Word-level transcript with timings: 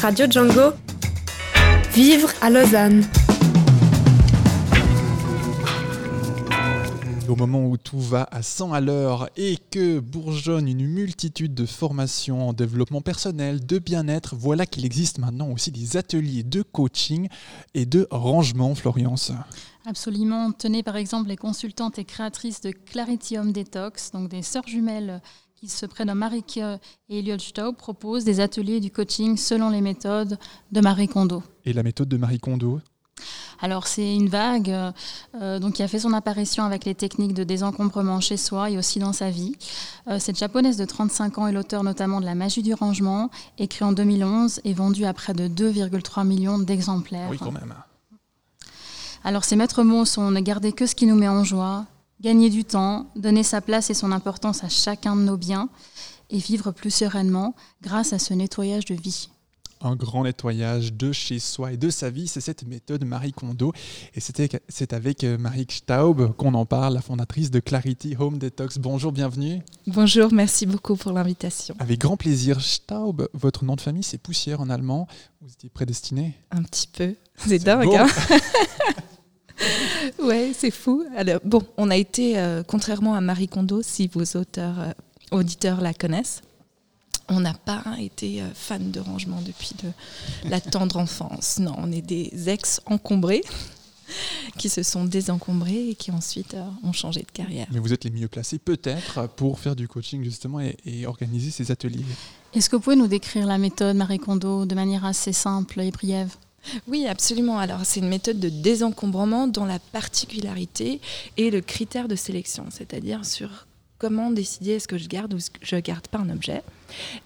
Radio 0.00 0.26
Django. 0.30 0.74
Vivre 1.92 2.30
à 2.40 2.50
Lausanne. 2.50 3.04
Au 7.28 7.34
moment 7.34 7.66
où 7.66 7.76
tout 7.76 7.98
va 7.98 8.28
à 8.30 8.42
100 8.42 8.72
à 8.72 8.80
l'heure 8.80 9.28
et 9.36 9.58
que 9.72 9.98
bourgeonne 9.98 10.68
une 10.68 10.86
multitude 10.86 11.52
de 11.52 11.66
formations 11.66 12.48
en 12.48 12.52
développement 12.52 13.00
personnel, 13.00 13.66
de 13.66 13.78
bien-être, 13.78 14.36
voilà 14.36 14.66
qu'il 14.66 14.86
existe 14.86 15.18
maintenant 15.18 15.50
aussi 15.50 15.72
des 15.72 15.96
ateliers 15.96 16.44
de 16.44 16.62
coaching 16.62 17.28
et 17.74 17.84
de 17.84 18.06
rangement, 18.12 18.76
Florence. 18.76 19.32
Absolument. 19.84 20.52
Tenez 20.52 20.84
par 20.84 20.96
exemple 20.96 21.28
les 21.28 21.36
consultantes 21.36 21.98
et 21.98 22.04
créatrices 22.04 22.60
de 22.60 22.70
Clarity 22.70 23.36
Home 23.36 23.52
Detox, 23.52 24.12
donc 24.12 24.28
des 24.28 24.42
sœurs 24.42 24.68
jumelles 24.68 25.20
qui 25.58 25.68
se 25.68 25.86
prénomment 25.86 26.20
Marike 26.20 26.58
et 27.08 27.18
Elliot 27.18 27.38
Staub, 27.38 27.74
proposent 27.74 28.24
des 28.24 28.38
ateliers 28.38 28.78
du 28.78 28.90
coaching 28.90 29.36
selon 29.36 29.70
les 29.70 29.80
méthodes 29.80 30.38
de 30.70 30.80
Marie 30.80 31.08
Kondo. 31.08 31.42
Et 31.64 31.72
la 31.72 31.82
méthode 31.82 32.08
de 32.08 32.16
Marie 32.16 32.38
Kondo? 32.38 32.80
Alors 33.60 33.88
c'est 33.88 34.14
une 34.14 34.28
vague 34.28 34.70
euh, 34.70 35.58
donc 35.58 35.74
qui 35.74 35.82
a 35.82 35.88
fait 35.88 35.98
son 35.98 36.12
apparition 36.12 36.62
avec 36.62 36.84
les 36.84 36.94
techniques 36.94 37.34
de 37.34 37.42
désencombrement 37.42 38.20
chez 38.20 38.36
soi 38.36 38.70
et 38.70 38.78
aussi 38.78 39.00
dans 39.00 39.12
sa 39.12 39.30
vie. 39.30 39.56
Euh, 40.06 40.20
cette 40.20 40.38
japonaise 40.38 40.76
de 40.76 40.84
35 40.84 41.38
ans 41.38 41.48
est 41.48 41.52
l'auteur 41.52 41.82
notamment 41.82 42.20
de 42.20 42.24
La 42.24 42.36
magie 42.36 42.62
du 42.62 42.72
rangement, 42.74 43.30
écrit 43.58 43.84
en 43.84 43.92
2011 43.92 44.60
et 44.62 44.74
vendu 44.74 45.06
à 45.06 45.12
près 45.12 45.34
de 45.34 45.48
2,3 45.48 46.24
millions 46.24 46.60
d'exemplaires. 46.60 47.28
Oui, 47.30 47.38
quand 47.38 47.50
même. 47.50 47.74
Alors 49.24 49.44
ses 49.44 49.56
maîtres 49.56 49.82
mots 49.82 50.04
sont 50.04 50.30
ne 50.30 50.40
garder 50.40 50.70
que 50.70 50.86
ce 50.86 50.94
qui 50.94 51.06
nous 51.06 51.16
met 51.16 51.28
en 51.28 51.42
joie, 51.42 51.86
gagner 52.20 52.50
du 52.50 52.64
temps, 52.64 53.10
donner 53.16 53.42
sa 53.42 53.60
place 53.60 53.90
et 53.90 53.94
son 53.94 54.12
importance 54.12 54.64
à 54.64 54.68
chacun 54.68 55.16
de 55.16 55.22
nos 55.22 55.36
biens 55.36 55.68
et 56.30 56.38
vivre 56.38 56.72
plus 56.72 56.90
sereinement 56.90 57.54
grâce 57.82 58.12
à 58.12 58.18
ce 58.18 58.34
nettoyage 58.34 58.84
de 58.84 58.94
vie. 58.94 59.28
Un 59.80 59.94
grand 59.94 60.24
nettoyage 60.24 60.92
de 60.92 61.12
chez 61.12 61.38
soi 61.38 61.72
et 61.72 61.76
de 61.76 61.88
sa 61.88 62.10
vie, 62.10 62.26
c'est 62.26 62.40
cette 62.40 62.66
méthode 62.66 63.04
Marie 63.04 63.32
Kondo. 63.32 63.72
Et 64.14 64.20
c'est 64.20 64.92
avec 64.92 65.22
euh, 65.22 65.38
Marie 65.38 65.68
Staub 65.70 66.34
qu'on 66.34 66.54
en 66.54 66.66
parle, 66.66 66.94
la 66.94 67.00
fondatrice 67.00 67.52
de 67.52 67.60
Clarity 67.60 68.16
Home 68.18 68.38
Detox. 68.38 68.78
Bonjour, 68.78 69.12
bienvenue. 69.12 69.62
Bonjour, 69.86 70.32
merci 70.32 70.66
beaucoup 70.66 70.96
pour 70.96 71.12
l'invitation. 71.12 71.76
Avec 71.78 72.00
grand 72.00 72.16
plaisir. 72.16 72.60
Staub, 72.60 73.28
votre 73.34 73.64
nom 73.64 73.76
de 73.76 73.80
famille, 73.80 74.02
c'est 74.02 74.18
poussière 74.18 74.60
en 74.60 74.68
allemand. 74.68 75.06
Vous 75.40 75.52
étiez 75.52 75.70
prédestiné 75.70 76.34
Un 76.50 76.64
petit 76.64 76.88
peu. 76.88 77.14
C'est 77.36 77.60
dingue, 77.60 77.94
hein 77.94 78.08
ouais, 80.22 80.52
c'est 80.54 80.70
fou. 80.70 81.04
Alors, 81.16 81.40
bon, 81.44 81.62
on 81.76 81.90
a 81.90 81.96
été, 81.96 82.38
euh, 82.38 82.62
contrairement 82.66 83.14
à 83.14 83.20
Marie 83.20 83.48
Kondo, 83.48 83.82
si 83.82 84.08
vos 84.08 84.24
auteurs, 84.38 84.78
euh, 84.80 84.92
auditeurs 85.30 85.80
la 85.80 85.94
connaissent, 85.94 86.42
on 87.28 87.40
n'a 87.40 87.54
pas 87.54 87.84
été 88.00 88.40
euh, 88.40 88.48
fans 88.54 88.78
de 88.78 89.00
rangement 89.00 89.42
depuis 89.42 89.74
la 90.48 90.60
tendre 90.60 90.96
enfance. 90.96 91.58
Non, 91.58 91.74
on 91.78 91.92
est 91.92 92.02
des 92.02 92.48
ex-encombrés 92.48 93.42
qui 94.56 94.70
se 94.70 94.82
sont 94.82 95.04
désencombrés 95.04 95.90
et 95.90 95.94
qui 95.94 96.10
ensuite 96.10 96.56
ont 96.82 96.94
changé 96.94 97.20
de 97.20 97.30
carrière. 97.30 97.66
Mais 97.70 97.78
vous 97.78 97.92
êtes 97.92 98.04
les 98.04 98.10
mieux 98.10 98.28
placés 98.28 98.58
peut-être 98.58 99.28
pour 99.36 99.60
faire 99.60 99.76
du 99.76 99.86
coaching 99.86 100.24
justement 100.24 100.60
et, 100.60 100.78
et 100.86 101.06
organiser 101.06 101.50
ces 101.50 101.70
ateliers. 101.70 102.06
Est-ce 102.54 102.70
que 102.70 102.76
vous 102.76 102.82
pouvez 102.82 102.96
nous 102.96 103.06
décrire 103.06 103.46
la 103.46 103.58
méthode 103.58 103.96
Marie 103.96 104.18
Kondo 104.18 104.64
de 104.64 104.74
manière 104.74 105.04
assez 105.04 105.34
simple 105.34 105.82
et 105.82 105.90
brève? 105.90 106.34
Oui, 106.86 107.06
absolument. 107.06 107.58
Alors, 107.58 107.84
c'est 107.84 108.00
une 108.00 108.08
méthode 108.08 108.40
de 108.40 108.48
désencombrement 108.48 109.46
dont 109.46 109.64
la 109.64 109.78
particularité 109.78 111.00
est 111.36 111.50
le 111.50 111.60
critère 111.60 112.08
de 112.08 112.16
sélection, 112.16 112.66
c'est-à-dire 112.70 113.24
sur 113.24 113.66
comment 113.98 114.30
décider 114.30 114.72
est-ce 114.72 114.88
que 114.88 114.98
je 114.98 115.08
garde 115.08 115.34
ou 115.34 115.38
je 115.60 115.76
ne 115.76 115.80
garde 115.80 116.06
pas 116.08 116.18
un 116.18 116.30
objet. 116.30 116.62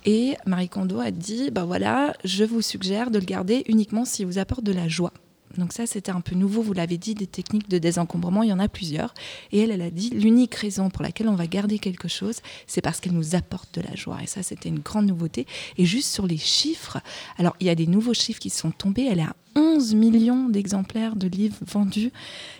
Et 0.04 0.36
Marie 0.46 0.68
Kondo 0.68 1.00
a 1.00 1.10
dit, 1.10 1.50
ben 1.50 1.64
voilà, 1.64 2.14
je 2.24 2.44
vous 2.44 2.62
suggère 2.62 3.10
de 3.10 3.18
le 3.18 3.24
garder 3.24 3.62
uniquement 3.66 4.04
s'il 4.04 4.26
vous 4.26 4.38
apporte 4.38 4.64
de 4.64 4.72
la 4.72 4.88
joie. 4.88 5.12
Donc 5.58 5.72
ça, 5.72 5.86
c'était 5.86 6.12
un 6.12 6.20
peu 6.20 6.34
nouveau, 6.34 6.62
vous 6.62 6.72
l'avez 6.72 6.98
dit, 6.98 7.14
des 7.14 7.26
techniques 7.26 7.68
de 7.68 7.78
désencombrement, 7.78 8.42
il 8.42 8.50
y 8.50 8.52
en 8.52 8.58
a 8.58 8.68
plusieurs. 8.68 9.14
Et 9.50 9.60
elle, 9.60 9.70
elle 9.70 9.82
a 9.82 9.90
dit, 9.90 10.10
l'unique 10.10 10.54
raison 10.54 10.90
pour 10.90 11.02
laquelle 11.02 11.28
on 11.28 11.34
va 11.34 11.46
garder 11.46 11.78
quelque 11.78 12.08
chose, 12.08 12.36
c'est 12.66 12.80
parce 12.80 13.00
qu'elle 13.00 13.12
nous 13.12 13.34
apporte 13.34 13.74
de 13.74 13.80
la 13.80 13.94
joie. 13.94 14.18
Et 14.22 14.26
ça, 14.26 14.42
c'était 14.42 14.68
une 14.68 14.80
grande 14.80 15.06
nouveauté. 15.06 15.46
Et 15.76 15.84
juste 15.84 16.12
sur 16.12 16.26
les 16.26 16.38
chiffres, 16.38 16.98
alors 17.38 17.56
il 17.60 17.66
y 17.66 17.70
a 17.70 17.74
des 17.74 17.86
nouveaux 17.86 18.14
chiffres 18.14 18.40
qui 18.40 18.50
sont 18.50 18.70
tombés, 18.70 19.06
elle 19.10 19.18
est 19.18 19.22
à 19.22 19.36
11 19.54 19.94
millions 19.94 20.48
d'exemplaires 20.48 21.16
de 21.16 21.28
livres 21.28 21.58
vendus. 21.66 22.12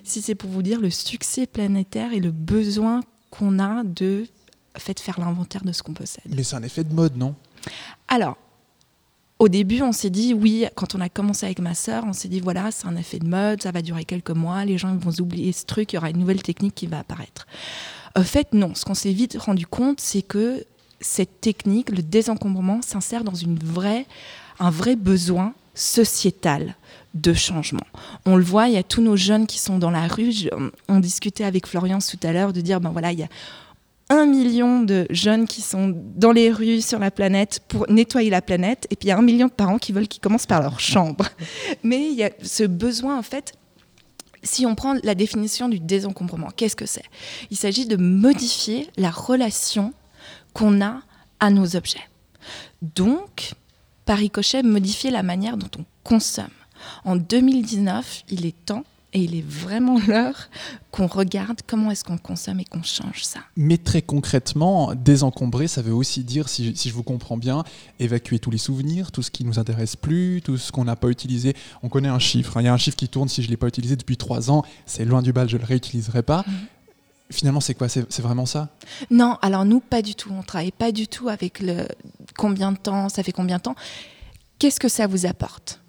Si 0.05 0.21
c'est 0.21 0.35
pour 0.35 0.51
vous 0.51 0.63
dire 0.63 0.81
le 0.81 0.91
succès 0.91 1.47
planétaire 1.47 2.13
et 2.13 2.21
le 2.21 2.31
besoin 2.31 3.01
qu'on 3.31 3.59
a 3.59 3.83
de 3.83 4.27
fait, 4.77 5.01
faire 5.01 5.21
l'inventaire 5.21 5.65
de 5.65 5.73
ce 5.73 5.83
qu'on 5.83 5.95
possède. 5.95 6.25
Mais 6.29 6.43
c'est 6.43 6.57
un 6.57 6.63
effet 6.63 6.85
de 6.85 6.93
mode, 6.93 7.17
non? 7.17 7.35
Alors, 8.09 8.37
au 9.43 9.49
début, 9.49 9.83
on 9.83 9.91
s'est 9.91 10.09
dit, 10.09 10.35
oui, 10.35 10.67
quand 10.77 10.95
on 10.95 11.01
a 11.01 11.09
commencé 11.09 11.47
avec 11.47 11.59
ma 11.59 11.75
sœur, 11.75 12.05
on 12.07 12.13
s'est 12.13 12.29
dit, 12.29 12.39
voilà, 12.39 12.71
c'est 12.71 12.87
un 12.87 12.95
effet 12.95 13.19
de 13.19 13.27
mode, 13.27 13.61
ça 13.61 13.73
va 13.73 13.83
durer 13.83 14.05
quelques 14.05 14.31
mois, 14.31 14.65
les 14.65 14.79
gens 14.79 14.95
vont 14.95 15.11
oublier 15.19 15.51
ce 15.51 15.67
truc, 15.67 15.93
il 15.93 15.97
y 15.97 15.99
aura 15.99 16.11
une 16.11 16.19
nouvelle 16.19 16.45
technique 16.45 16.77
qui 16.77 16.87
va 16.87 17.01
apparaître. 17.01 17.49
En 18.15 18.23
fait, 18.23 18.53
non. 18.53 18.77
Ce 18.77 18.85
qu'on 18.85 18.95
s'est 18.95 19.11
vite 19.11 19.37
rendu 19.37 19.67
compte, 19.67 19.99
c'est 19.99 20.23
que 20.23 20.65
cette 21.01 21.41
technique, 21.41 21.91
le 21.91 22.05
désencombrement, 22.05 22.83
s'insère 22.83 23.25
dans 23.25 23.35
une 23.35 23.59
vraie, 23.59 24.07
un 24.61 24.71
vrai 24.71 24.95
besoin 24.95 25.55
sociétal 25.75 26.77
de 27.15 27.33
changement. 27.35 27.87
On 28.27 28.37
le 28.37 28.45
voit, 28.45 28.69
il 28.69 28.75
y 28.75 28.79
a 28.79 28.85
tous 28.85 29.03
nos 29.03 29.17
jeunes 29.17 29.49
qui 29.49 29.59
sont 29.59 29.79
dans 29.79 29.91
la 29.91 30.07
rue. 30.07 30.33
on 30.89 31.01
discutait 31.01 31.43
avec 31.43 31.67
Florian 31.67 31.99
tout 31.99 32.21
à 32.23 32.33
l'heure 32.33 32.53
de 32.53 32.61
dire, 32.61 32.81
ben 32.81 32.91
voilà, 32.91 33.11
il 33.11 33.19
y 33.19 33.25
a 33.25 33.29
un 34.13 34.27
million 34.27 34.83
de 34.83 35.07
jeunes 35.09 35.47
qui 35.47 35.63
sont 35.63 35.95
dans 36.17 36.33
les 36.33 36.51
rues 36.51 36.83
sur 36.83 36.99
la 36.99 37.11
planète 37.11 37.61
pour 37.67 37.87
nettoyer 37.89 38.29
la 38.29 38.43
planète, 38.43 38.87
et 38.91 38.97
puis 38.97 39.07
il 39.07 39.09
y 39.09 39.13
a 39.13 39.19
un 39.19 39.23
million 39.23 39.47
de 39.47 39.53
parents 39.53 39.79
qui 39.79 39.93
veulent 39.93 40.07
qu'ils 40.07 40.21
commencent 40.21 40.47
par 40.47 40.61
leur 40.61 40.81
chambre. 40.81 41.27
Mais 41.83 42.11
il 42.11 42.15
y 42.15 42.23
a 42.23 42.31
ce 42.43 42.65
besoin, 42.65 43.19
en 43.19 43.23
fait, 43.23 43.55
si 44.43 44.67
on 44.67 44.75
prend 44.75 44.97
la 45.03 45.15
définition 45.15 45.69
du 45.69 45.81
désencombrement, 45.81 46.49
qu'est-ce 46.55 46.77
que 46.77 46.85
c'est? 46.85 47.05
Il 47.51 47.57
s'agit 47.57 47.87
de 47.87 47.97
modifier 47.97 48.89
la 48.99 49.11
relation 49.11 49.95
qu'on 50.53 50.83
a 50.83 51.01
à 51.41 51.51
nos 51.51 51.75
objets. 51.75 52.07
Donc, 52.83 53.53
par 54.05 54.19
ricochet, 54.19 54.63
modifier 54.63 55.11
la 55.11 55.23
manière 55.23 55.57
dont 55.57 55.71
on 55.79 55.85
consomme. 56.05 56.47
En 57.05 57.17
2019, 57.17 58.25
il 58.29 58.45
est 58.45 58.65
temps 58.67 58.85
et 59.13 59.21
il 59.21 59.35
est 59.37 59.47
vraiment 59.47 59.99
l'heure 60.07 60.49
qu'on 60.91 61.07
regarde 61.07 61.61
comment 61.67 61.91
est-ce 61.91 62.05
qu'on 62.05 62.19
consomme 62.19 62.61
et 62.61 62.65
qu'on 62.65 62.83
change 62.83 63.25
ça. 63.25 63.41
Mais 63.57 63.79
très 63.79 64.03
concrètement, 64.03 64.95
désencombrer, 64.95 65.69
ça 65.69 65.83
veut 65.83 65.95
aussi 65.95 66.25
dire, 66.25 66.49
si 66.49 66.75
je, 66.75 66.93
vous 66.93 67.03
comprends 67.03 67.37
bien, 67.37 67.65
évacuer 67.99 68.39
tous 68.39 68.51
les 68.51 68.59
souvenirs, 68.59 69.13
tout 69.13 69.23
ce 69.23 69.31
qui 69.31 69.45
nous 69.45 69.59
intéresse 69.59 69.97
plus, 69.97 70.43
tout 70.43 70.57
ce 70.57 70.73
qu'on 70.73 70.85
n'a 70.85 70.97
pas 70.97 71.09
utilisé. 71.09 71.55
On 71.83 71.89
connaît 71.89 72.09
un 72.09 72.19
chiffre. 72.19 72.57
Hein. 72.57 72.63
Il 72.63 72.65
y 72.67 72.69
a 72.69 72.75
un 72.75 72.79
chiffre 72.79 72.97
qui 72.97 73.09
tourne, 73.09 73.29
si 73.29 73.43
je 73.43 73.49
ne 73.49 73.53
l'ai 73.53 73.57
pas 73.57 73.69
utilisé 73.69 73.97
depuis 73.97 74.17
trois 74.17 74.51
ans, 74.51 74.65
c'est 74.87 75.05
loin 75.05 75.23
du 75.23 75.33
bal, 75.33 75.49
je 75.49 75.57
ne 75.57 75.63
le 75.63 75.67
réutiliserai 75.67 76.23
pas. 76.23 76.45
Mhm. 76.47 76.55
Finalement, 77.31 77.61
c'est 77.61 77.75
quoi? 77.75 77.89
C'est 77.89 78.21
vraiment 78.21 78.45
ça? 78.45 78.69
Non, 79.11 79.39
alors 79.41 79.65
nous, 79.65 79.81
pas 79.81 80.03
du 80.03 80.15
tout. 80.15 80.31
On 80.33 80.43
travaille 80.43 80.71
pas 80.71 80.93
du 80.93 81.09
tout 81.09 81.31
avec 81.31 81.61
le 81.61 81.87
combien 82.37 82.73
de 82.73 82.77
temps, 82.77 83.09
ça 83.09 83.23
fait 83.23 83.33
combien 83.33 83.57
de 83.57 83.63
temps? 83.63 83.77
Qu'est-ce 84.59 84.79
que 84.79 84.89
ça 84.89 85.07
vous 85.07 85.25
apporte? 85.25 85.82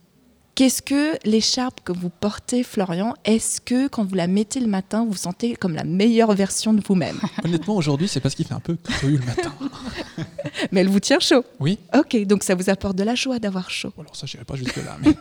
Qu'est-ce 0.56 0.84
que 0.84 1.18
l'écharpe 1.28 1.82
que 1.84 1.92
vous 1.92 2.10
portez, 2.10 2.62
Florian, 2.62 3.16
est-ce 3.26 3.60
que 3.60 3.88
quand 3.88 4.04
vous 4.06 4.14
la 4.14 4.28
mettez 4.28 4.60
le 4.60 4.68
matin, 4.68 5.04
vous, 5.04 5.16
sentez 5.16 5.56
comme 5.56 5.74
la 5.74 5.84
meilleure 5.84 6.32
version 6.34 6.76
de 6.76 6.82
vous-même? 6.86 7.20
Honnêtement, 7.44 7.76
aujourd'hui, 7.76 8.08
c'est 8.08 8.20
parce 8.20 8.36
qu'il 8.36 8.46
fait 8.46 8.54
un 8.54 8.60
peu 8.60 8.76
cru 8.76 9.18
le 9.18 9.26
matin. 9.26 9.52
mais 10.72 10.82
elle 10.82 10.90
vous 10.90 11.00
tient 11.00 11.20
chaud? 11.20 11.44
Oui. 11.60 11.80
Ok, 11.98 12.16
donc 12.28 12.44
ça 12.44 12.54
vous 12.54 12.70
apporte 12.70 12.96
de 12.96 13.04
la 13.04 13.16
joie 13.16 13.40
d'avoir 13.40 13.72
chaud. 13.72 13.92
Alors 13.98 14.16
ça, 14.16 14.28
je 14.28 14.38
n'irai 14.38 14.46
pas 14.46 14.56
jusque-là. 14.56 14.96
Mais... 15.02 15.16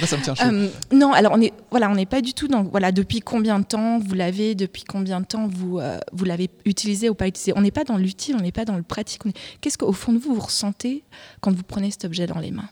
ça 0.06 0.16
me 0.16 0.22
tient 0.24 0.34
chaud. 0.34 0.46
Euh, 0.46 0.68
non, 0.90 1.12
alors 1.12 1.34
on 1.36 1.40
est, 1.40 1.52
voilà, 1.70 1.88
on 1.88 1.94
n'est 1.94 2.06
pas 2.06 2.22
du 2.22 2.34
tout 2.34 2.48
dans, 2.48 2.64
voilà, 2.64 2.90
depuis 2.90 3.20
combien 3.20 3.60
de 3.60 3.64
temps 3.64 4.00
vous 4.00 4.14
l'avez, 4.14 4.56
depuis 4.56 4.82
combien 4.82 5.20
de 5.20 5.26
temps 5.26 5.46
vous, 5.46 5.78
euh, 5.78 5.98
vous 6.12 6.24
l'avez 6.24 6.50
utilisé 6.64 7.08
ou 7.08 7.14
pas 7.14 7.28
utilisé? 7.28 7.52
On 7.54 7.60
n'est 7.60 7.70
pas 7.70 7.84
dans 7.84 7.98
l'utile, 7.98 8.34
on 8.36 8.42
n'est 8.42 8.50
pas 8.50 8.64
dans 8.64 8.76
le 8.76 8.82
pratique. 8.82 9.22
Qu'est-ce 9.60 9.78
qu'au 9.78 9.92
fond 9.92 10.12
de 10.12 10.18
vous, 10.18 10.34
vous 10.34 10.40
ressentez 10.40 11.04
quand 11.40 11.52
vous 11.52 11.62
prenez 11.62 11.92
cet 11.92 12.04
objet 12.04 12.26
dans 12.26 12.40
les 12.40 12.50
mains? 12.50 12.68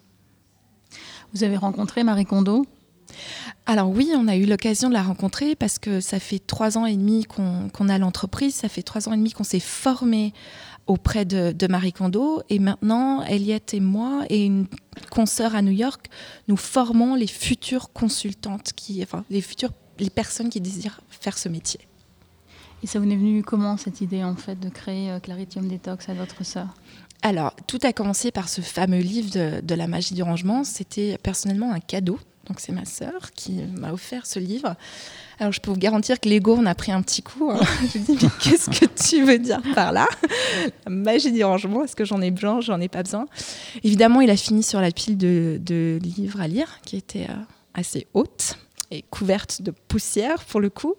Vous 1.35 1.45
avez 1.45 1.57
rencontré 1.57 2.05
Marie 2.05 2.27
Kondo? 2.27 2.67
Alors 3.67 3.91
oui, 3.91 4.11
on 4.17 4.27
a 4.29 4.37
eu 4.37 4.47
l'occasion 4.47 4.89
de 4.89 4.95
la 4.95 5.03
rencontrer 5.03 5.55
parce 5.55 5.79
que 5.79 6.01
ça 6.01 6.19
fait 6.19 6.39
trois 6.39 6.79
ans 6.79 6.87
et 6.87 6.97
demi 6.97 7.25
qu'on 7.25 7.89
a 7.89 7.99
l'entreprise, 7.99 8.55
ça 8.55 8.69
fait 8.69 8.83
trois 8.83 9.09
ans 9.09 9.13
et 9.13 9.17
demi 9.17 9.33
qu'on 9.33 9.45
s'est 9.45 9.61
formé 9.61 10.33
auprès 10.87 11.25
de, 11.25 11.67
Marie 11.69 11.93
Kondo 11.93 12.43
et 12.49 12.59
maintenant 12.59 13.23
Eliette 13.25 13.75
et 13.75 13.81
moi 13.81 14.25
et 14.31 14.47
une 14.47 14.67
consoeur 15.11 15.55
à 15.55 15.63
New 15.63 15.73
York, 15.73 16.07
nous 16.49 16.57
formons 16.57 17.15
les 17.15 17.27
futures 17.27 17.93
consultantes, 17.93 18.73
qui, 18.73 19.03
enfin 19.03 19.25
les 19.31 19.41
futures 19.41 19.73
les 19.99 20.11
personnes 20.11 20.49
qui 20.49 20.61
désirent 20.61 21.01
faire 21.09 21.39
ce 21.39 21.49
métier. 21.49 21.81
Et 22.83 22.89
ça 22.89 22.99
vous 22.99 23.09
est 23.09 23.17
venu 23.17 23.45
comment 23.45 23.77
cette 23.77 24.01
idée 24.01 24.25
en 24.25 24.35
fait 24.35 24.59
de 24.59 24.69
créer 24.69 25.13
euh, 25.13 25.21
Claritium 25.21 25.69
Detox 25.69 26.09
à 26.09 26.15
votre 26.15 26.45
sœur? 26.45 26.67
Alors, 27.23 27.55
tout 27.69 27.79
a 27.85 27.93
commencé 27.93 28.33
par 28.33 28.49
ce 28.49 28.61
fameux 28.61 28.99
livre 28.99 29.31
de, 29.63 29.75
la 29.75 29.87
magie 29.87 30.15
du 30.15 30.25
rangement. 30.25 30.65
C'était 30.65 31.19
personnellement 31.23 31.73
un 31.73 31.79
cadeau 31.79 32.19
Donc 32.49 32.59
c'est 32.59 32.73
ma 32.73 32.85
sœur 32.85 33.31
qui 33.33 33.63
m'a 33.79 33.93
offert 33.93 34.27
ce 34.27 34.41
livre. 34.41 34.75
Alors 35.39 35.53
je 35.53 35.61
peux 35.61 35.71
vous 35.71 35.79
garantir 35.79 36.19
que 36.19 36.29
l'ego, 36.29 36.57
on 36.59 36.67
a 36.67 36.75
pris 36.75 36.91
un 36.91 37.01
petit 37.01 37.23
coup. 37.23 37.51
Hein. 37.51 37.61
je 37.95 37.99
me 37.99 38.05
dis, 38.05 38.19
mais 38.21 38.31
qu'est-ce 38.41 38.71
que 38.71 38.87
tu 38.87 39.25
veux 39.25 39.39
dire 39.39 39.63
par 39.75 39.93
là? 39.93 40.09
La 40.85 40.91
magie 40.91 41.31
du 41.31 41.45
rangement, 41.45 41.85
est-ce 41.85 41.95
que 41.95 42.05
j'en 42.05 42.21
ai 42.21 42.33
besoin? 42.33 42.61
J'en 42.61 42.81
ai 42.81 42.89
pas 42.89 43.05
besoin. 43.05 43.27
Évidemment, 43.85 44.21
il 44.21 44.31
a 44.31 44.37
fini 44.37 44.65
sur 44.65 44.81
la 44.81 44.91
pile 44.91 45.17
de, 45.17 45.99
livres 46.03 46.41
à 46.41 46.49
lire, 46.49 46.81
qui 46.85 46.97
était 46.97 47.27
euh, 47.31 47.35
assez 47.75 48.09
haute 48.15 48.57
et 48.91 49.03
couverte 49.11 49.63
de 49.63 49.71
poussière 49.71 50.45
pour 50.45 50.61
le 50.61 50.71
coup. 50.71 50.97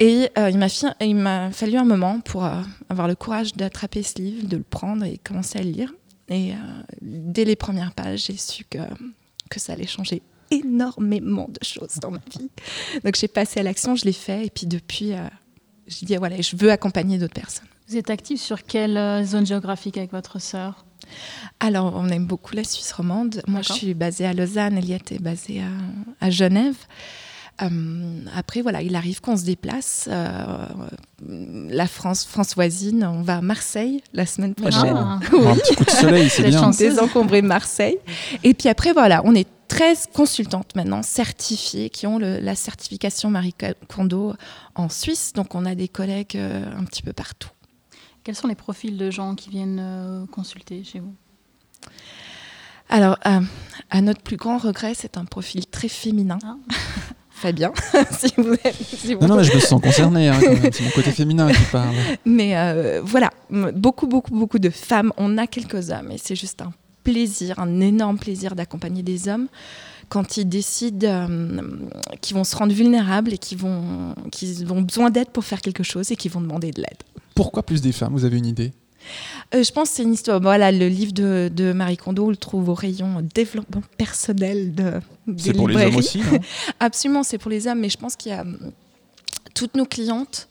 Et 0.00 0.30
euh, 0.38 0.50
il 0.50 1.14
m'a 1.16 1.50
fallu 1.52 1.76
un 1.76 1.84
moment 1.84 2.20
pour 2.20 2.44
euh, 2.44 2.60
avoir 2.88 3.06
le 3.06 3.14
courage 3.14 3.54
d'attraper 3.54 4.02
ce 4.02 4.20
livre, 4.20 4.48
de 4.48 4.56
le 4.56 4.64
prendre 4.64 5.04
et 5.04 5.18
commencer 5.18 5.58
à 5.58 5.62
le 5.62 5.70
lire. 5.70 5.94
Et 6.28 6.52
dès 7.02 7.44
les 7.44 7.56
premières 7.56 7.92
pages, 7.92 8.26
j'ai 8.26 8.36
su 8.36 8.64
que, 8.64 8.78
que 9.48 9.58
ça 9.58 9.72
allait 9.72 9.86
changer 9.86 10.22
énormément 10.50 11.48
de 11.48 11.64
choses 11.64 11.96
dans 12.00 12.10
ma 12.10 12.20
vie. 12.30 12.50
Donc 13.04 13.16
j'ai 13.16 13.28
passé 13.28 13.60
à 13.60 13.62
l'action, 13.62 13.96
je 13.96 14.04
l'ai 14.04 14.12
fait, 14.12 14.46
et 14.46 14.50
puis 14.50 14.66
depuis, 14.66 15.12
euh, 15.12 15.26
je 15.86 16.04
dis 16.04 16.16
voilà, 16.16 16.40
je 16.40 16.56
veux 16.56 16.70
accompagner 16.70 17.18
d'autres 17.18 17.34
personnes. 17.34 17.66
Vous 17.88 17.96
êtes 17.96 18.10
active 18.10 18.38
sur 18.38 18.62
quelle 18.62 18.96
euh, 18.96 19.24
zone 19.24 19.46
géographique 19.46 19.96
avec 19.96 20.12
votre 20.12 20.40
sœur? 20.40 20.84
Alors, 21.58 21.94
on 21.96 22.08
aime 22.08 22.26
beaucoup 22.26 22.54
la 22.54 22.62
Suisse 22.62 22.92
romande. 22.92 23.42
Moi, 23.48 23.62
je 23.62 23.72
suis 23.72 23.94
basée 23.94 24.26
à 24.26 24.32
Lausanne, 24.32 24.78
Eliette 24.78 25.10
est 25.10 25.18
basée 25.20 25.60
à, 25.60 26.26
à 26.26 26.30
Genève. 26.30 26.76
Euh, 27.62 28.24
après, 28.34 28.62
voilà, 28.62 28.82
il 28.82 28.94
arrive 28.96 29.20
qu'on 29.20 29.36
se 29.36 29.44
déplace. 29.44 30.08
la 30.08 31.86
France, 31.86 32.24
France 32.24 32.54
voisine, 32.54 33.04
on 33.04 33.22
va 33.22 33.38
à 33.38 33.40
Marseille 33.40 34.02
la 34.12 34.26
semaine 34.26 34.54
prochaine. 34.54 34.96
Ah. 34.96 35.18
Un 35.32 35.56
petit 35.56 35.76
coup 35.76 35.84
de 35.84 35.90
soleil, 35.90 36.28
c'est 36.30 36.42
bien. 36.48 36.70
Désencombrer 36.70 37.42
Marseille. 37.42 37.98
Et 38.42 38.54
puis 38.54 38.68
après, 38.68 38.92
voilà, 38.92 39.22
on 39.24 39.34
est 39.34 39.48
13 39.70 40.08
consultantes 40.12 40.74
maintenant 40.74 41.02
certifiées 41.02 41.90
qui 41.90 42.06
ont 42.06 42.18
la 42.18 42.54
certification 42.56 43.30
Marie 43.30 43.54
Kondo 43.88 44.34
en 44.74 44.88
Suisse. 44.88 45.32
Donc 45.32 45.54
on 45.54 45.64
a 45.64 45.76
des 45.76 45.86
collègues 45.86 46.36
euh, 46.36 46.64
un 46.76 46.84
petit 46.84 47.02
peu 47.02 47.12
partout. 47.12 47.50
Quels 48.24 48.34
sont 48.34 48.48
les 48.48 48.56
profils 48.56 48.98
de 48.98 49.10
gens 49.10 49.36
qui 49.36 49.48
viennent 49.48 49.80
euh, 49.80 50.26
consulter 50.26 50.82
chez 50.82 50.98
vous? 50.98 51.14
Alors, 52.88 53.16
à 53.22 54.00
notre 54.00 54.20
plus 54.20 54.36
grand 54.36 54.58
regret, 54.58 54.94
c'est 54.94 55.16
un 55.16 55.24
profil 55.24 55.66
très 55.68 55.86
féminin. 55.88 56.38
Ah. 56.44 56.56
Fabien, 57.40 57.72
si 58.10 58.34
vous 58.36 59.22
non, 59.22 59.28
non, 59.28 59.36
mais 59.36 59.44
je 59.44 59.54
me 59.54 59.60
sens 59.60 59.80
concernée, 59.80 60.28
hein, 60.28 60.38
c'est 60.72 60.82
mon 60.82 60.90
côté 60.90 61.10
féminin 61.10 61.50
qui 61.50 61.62
parle. 61.72 61.94
Mais 62.26 62.54
euh, 62.54 63.00
voilà, 63.02 63.30
beaucoup, 63.50 64.06
beaucoup, 64.06 64.32
beaucoup 64.32 64.58
de 64.58 64.68
femmes. 64.68 65.10
On 65.16 65.38
a 65.38 65.46
quelques 65.46 65.90
hommes 65.90 66.10
et 66.10 66.18
c'est 66.18 66.36
juste 66.36 66.60
un 66.60 66.70
plaisir, 67.02 67.58
un 67.58 67.80
énorme 67.80 68.18
plaisir 68.18 68.54
d'accompagner 68.54 69.02
des 69.02 69.28
hommes 69.28 69.48
quand 70.10 70.36
ils 70.36 70.44
décident 70.44 71.06
euh, 71.08 71.62
qu'ils 72.20 72.36
vont 72.36 72.44
se 72.44 72.54
rendre 72.54 72.74
vulnérables 72.74 73.32
et 73.32 73.38
qu'ils 73.38 73.56
vont, 73.56 74.14
qu'ils 74.30 74.70
ont 74.70 74.82
besoin 74.82 75.08
d'aide 75.08 75.30
pour 75.30 75.44
faire 75.44 75.62
quelque 75.62 75.82
chose 75.82 76.12
et 76.12 76.16
qu'ils 76.16 76.30
vont 76.30 76.42
demander 76.42 76.72
de 76.72 76.82
l'aide. 76.82 76.98
Pourquoi 77.34 77.62
plus 77.62 77.80
des 77.80 77.92
femmes? 77.92 78.12
Vous 78.12 78.26
avez 78.26 78.36
une 78.36 78.46
idée? 78.46 78.72
Euh, 79.54 79.62
je 79.62 79.72
pense 79.72 79.90
que 79.90 79.96
c'est 79.96 80.02
une 80.02 80.12
histoire. 80.12 80.40
Voilà, 80.40 80.72
le 80.72 80.88
livre 80.88 81.12
de, 81.12 81.72
Marie 81.72 81.96
Kondo, 81.96 82.26
on 82.26 82.30
le 82.30 82.36
trouve 82.36 82.68
au 82.68 82.74
rayon 82.74 83.26
développement 83.34 83.82
personnel 83.96 84.74
de, 84.74 85.00
C'est 85.36 85.52
pour 85.52 85.68
les 85.68 85.84
hommes 85.84 85.96
aussi, 85.96 86.22
Absolument, 86.80 87.22
c'est 87.22 87.38
pour 87.38 87.50
les 87.50 87.66
hommes. 87.66 87.80
Mais 87.80 87.90
je 87.90 87.98
pense 87.98 88.16
qu'il 88.16 88.32
y 88.32 88.34
a 88.34 88.44
toutes 89.54 89.74
nos 89.74 89.86
clientes 89.86 90.48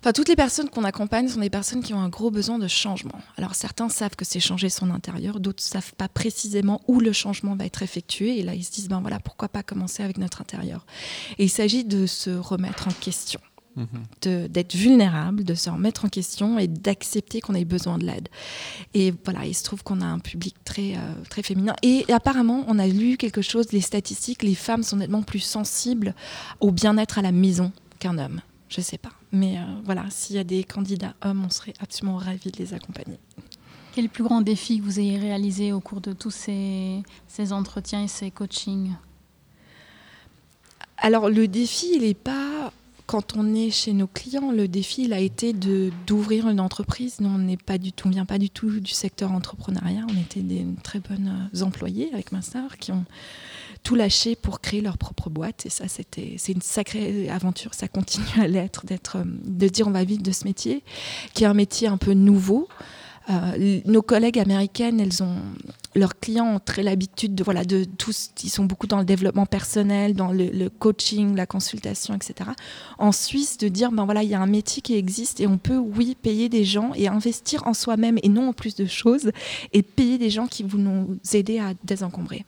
Enfin, 0.00 0.12
toutes 0.12 0.30
les 0.30 0.36
personnes 0.36 0.70
qu'on 0.70 0.84
accompagne 0.84 1.28
sont 1.28 1.40
des 1.40 1.50
personnes 1.50 1.82
qui 1.82 1.92
ont 1.92 2.00
un 2.00 2.08
gros 2.08 2.30
besoin 2.30 2.58
de 2.58 2.66
changement. 2.66 3.20
Alors 3.36 3.54
certains 3.54 3.90
savent 3.90 4.16
que 4.16 4.24
c'est 4.24 4.40
changer 4.40 4.70
son 4.70 4.90
intérieur, 4.90 5.40
d'autres 5.40 5.62
savent 5.62 5.92
pas 5.92 6.08
précisément 6.08 6.80
où 6.88 7.00
le 7.00 7.12
changement 7.12 7.54
va 7.54 7.66
être 7.66 7.82
effectué. 7.82 8.38
Et 8.38 8.42
là, 8.42 8.54
ils 8.54 8.64
se 8.64 8.72
disent 8.72 8.88
ben 8.88 9.02
voilà, 9.02 9.20
pourquoi 9.20 9.48
pas 9.48 9.62
commencer 9.62 10.02
avec 10.02 10.16
notre 10.16 10.40
intérieur. 10.40 10.86
Et 11.38 11.44
il 11.44 11.50
s'agit 11.50 11.84
de 11.84 12.06
se 12.06 12.30
remettre 12.30 12.88
en 12.88 12.92
question 12.92 13.40
d'être 14.22 14.74
vulnérable, 14.74 15.44
de 15.44 15.54
se 15.54 15.70
remettre 15.70 16.04
en 16.04 16.08
question 16.08 16.58
et 16.58 16.66
d'accepter 16.66 17.40
qu'on 17.40 17.54
ait 17.54 17.64
besoin 17.64 17.98
de 17.98 18.04
l'aide. 18.04 18.28
Et 18.94 19.14
voilà, 19.24 19.46
il 19.46 19.54
se 19.54 19.62
trouve 19.62 19.82
qu'on 19.82 20.00
a 20.00 20.06
un 20.06 20.18
public 20.18 20.54
très, 20.64 20.96
euh, 20.96 21.14
très 21.28 21.42
féminin. 21.42 21.74
Et 21.82 22.04
apparemment, 22.12 22.64
on 22.68 22.78
a 22.78 22.86
lu 22.86 23.16
quelque 23.16 23.42
chose, 23.42 23.72
les 23.72 23.80
statistiques, 23.80 24.42
les 24.42 24.54
femmes 24.54 24.82
sont 24.82 24.96
nettement 24.96 25.22
plus 25.22 25.40
sensibles 25.40 26.14
au 26.60 26.72
bien-être 26.72 27.18
à 27.18 27.22
la 27.22 27.32
maison 27.32 27.72
qu'un 27.98 28.18
homme. 28.18 28.40
Je 28.68 28.80
ne 28.80 28.84
sais 28.84 28.98
pas. 28.98 29.12
Mais 29.32 29.58
euh, 29.58 29.62
voilà, 29.84 30.04
s'il 30.10 30.36
y 30.36 30.38
a 30.38 30.44
des 30.44 30.64
candidats 30.64 31.14
hommes, 31.22 31.44
on 31.46 31.50
serait 31.50 31.74
absolument 31.80 32.16
ravis 32.16 32.50
de 32.50 32.58
les 32.58 32.74
accompagner. 32.74 33.18
Quel 33.92 34.04
est 34.04 34.08
le 34.08 34.12
plus 34.12 34.24
grand 34.24 34.40
défi 34.40 34.78
que 34.78 34.84
vous 34.84 35.00
ayez 35.00 35.18
réalisé 35.18 35.72
au 35.72 35.80
cours 35.80 36.00
de 36.00 36.12
tous 36.12 36.30
ces, 36.30 37.02
ces 37.26 37.52
entretiens 37.52 38.04
et 38.04 38.08
ces 38.08 38.30
coachings? 38.30 38.92
Alors 41.02 41.30
le 41.30 41.48
défi, 41.48 41.92
il 41.94 42.02
n'est 42.02 42.14
pas 42.14 42.49
quand 43.10 43.34
on 43.36 43.56
est 43.56 43.70
chez 43.70 43.92
nos 43.92 44.06
clients, 44.06 44.52
le 44.52 44.68
défi, 44.68 45.02
il 45.02 45.12
a 45.12 45.18
été 45.18 45.52
de 45.52 45.90
d'ouvrir 46.06 46.48
une 46.48 46.60
entreprise. 46.60 47.16
Nous, 47.18 47.28
on 47.28 47.38
n'est 47.38 47.56
pas 47.56 47.76
du 47.76 47.92
tout, 47.92 48.06
on 48.06 48.10
vient 48.12 48.24
pas 48.24 48.38
du 48.38 48.50
tout 48.50 48.78
du 48.78 48.92
secteur 48.92 49.32
entrepreneuriat. 49.32 50.06
On 50.08 50.16
était 50.16 50.42
des 50.42 50.64
très 50.84 51.00
bonnes 51.00 51.50
employés 51.60 52.10
avec 52.12 52.30
ma 52.30 52.38
qui 52.78 52.92
ont 52.92 53.04
tout 53.82 53.96
lâché 53.96 54.36
pour 54.36 54.60
créer 54.60 54.80
leur 54.80 54.96
propre 54.96 55.28
boîte. 55.28 55.66
Et 55.66 55.70
ça, 55.70 55.88
c'était, 55.88 56.36
c'est 56.38 56.52
une 56.52 56.62
sacrée 56.62 57.28
aventure. 57.28 57.74
Ça 57.74 57.88
continue 57.88 58.26
à 58.40 58.46
l'être, 58.46 58.86
d'être, 58.86 59.18
de 59.24 59.66
dire 59.66 59.88
on 59.88 59.90
va 59.90 60.04
vivre 60.04 60.22
de 60.22 60.30
ce 60.30 60.44
métier, 60.44 60.84
qui 61.34 61.42
est 61.42 61.48
un 61.48 61.54
métier 61.54 61.88
un 61.88 61.96
peu 61.96 62.12
nouveau. 62.12 62.68
Euh, 63.30 63.80
nos 63.86 64.02
collègues 64.02 64.38
américaines, 64.38 65.00
elles 65.00 65.22
ont 65.22 65.36
leurs 65.94 66.18
clients 66.18 66.54
ont 66.54 66.60
très 66.60 66.82
l'habitude 66.82 67.34
de 67.34 67.42
voilà 67.42 67.64
de 67.64 67.84
tous, 67.84 68.30
ils 68.44 68.48
sont 68.48 68.64
beaucoup 68.64 68.86
dans 68.86 68.98
le 68.98 69.04
développement 69.04 69.46
personnel, 69.46 70.14
dans 70.14 70.32
le, 70.32 70.68
coaching, 70.68 71.34
la 71.34 71.46
consultation, 71.46 72.14
etc. 72.14 72.50
En 72.98 73.12
Suisse, 73.12 73.58
de 73.58 73.68
dire 73.68 73.90
ben 73.90 74.04
voilà, 74.04 74.22
il 74.22 74.30
y 74.30 74.34
a 74.34 74.40
un 74.40 74.46
métier 74.46 74.82
qui 74.82 74.94
existe 74.94 75.40
et 75.40 75.46
on 75.46 75.58
peut 75.58 75.78
oui 75.78 76.16
payer 76.20 76.48
des 76.48 76.64
gens 76.64 76.92
et 76.94 77.08
investir 77.08 77.66
en 77.66 77.74
soi-même 77.74 78.18
et 78.22 78.28
non 78.28 78.50
en 78.50 78.52
plus 78.52 78.76
de 78.76 78.86
choses 78.86 79.32
et 79.72 79.82
payer 79.82 80.18
des 80.18 80.30
gens 80.30 80.46
qui 80.46 80.62
vont 80.62 80.78
nous 80.78 81.18
aider 81.32 81.58
à 81.58 81.72
désencombrer. 81.84 82.44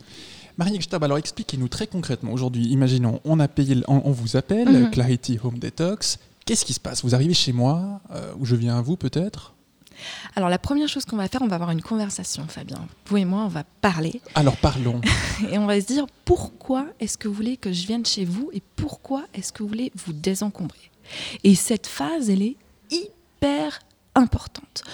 Marie 0.59 0.81
Stab, 0.83 1.03
alors 1.03 1.19
expliquez-nous 1.19 1.69
très 1.69 1.87
concrètement 1.87 2.33
aujourd'hui. 2.33 2.67
Imaginons, 2.67 3.21
on, 3.25 3.41
a 3.41 3.49
payé, 3.49 3.77
on, 3.89 4.11
vous 4.11 4.37
appelle, 4.37 4.69
mhm. 4.69 4.91
Clarity 4.91 5.39
Home 5.43 5.59
Detox. 5.59 6.19
Qu'est-ce 6.45 6.65
qui 6.65 6.75
se 6.75 6.81
passe? 6.81 7.03
Vous 7.03 7.15
arrivez 7.15 7.35
chez 7.35 7.53
moi, 7.53 8.01
euh, 8.11 8.33
ou 8.39 8.45
je 8.45 8.55
viens 8.55 8.77
à 8.77 8.83
vous 8.83 8.97
peut-être? 8.97 9.55
Alors 10.37 10.49
la 10.49 10.59
première 10.59 10.89
chose 10.89 11.05
qu'on 11.05 11.17
va 11.17 11.29
faire, 11.29 11.43
on 11.43 11.49
va 11.49 11.57
avoir 11.57 11.71
une 11.71 11.83
conversation, 11.83 12.47
Fabien. 12.49 12.87
Vous 13.07 13.17
et 13.17 13.25
moi, 13.25 13.43
on 13.43 13.49
va 13.49 13.65
parler. 13.81 14.21
Alors 14.35 14.57
parlons. 14.57 15.01
et 15.51 15.59
on 15.59 15.67
va 15.67 15.81
se 15.81 15.87
dire 15.87 16.07
pourquoi 16.25 16.87
est-ce 17.01 17.19
que 17.19 17.29
vous 17.29 17.35
voulez 17.35 17.57
que 17.57 17.73
je 17.73 17.87
vienne 17.87 18.07
chez 18.07 18.25
vous 18.25 18.51
et 18.53 18.63
pourquoi 18.77 19.25
est-ce 19.35 19.53
que 19.53 19.63
vous 19.63 19.69
voulez 19.69 19.93
vous 19.95 20.13
désencombrer? 20.13 20.91
Et 21.45 21.55
cette 21.55 21.87
phase, 21.87 22.31
elle 22.31 22.43
est 22.43 22.57
hyper 22.91 23.81
importante. 24.15 24.85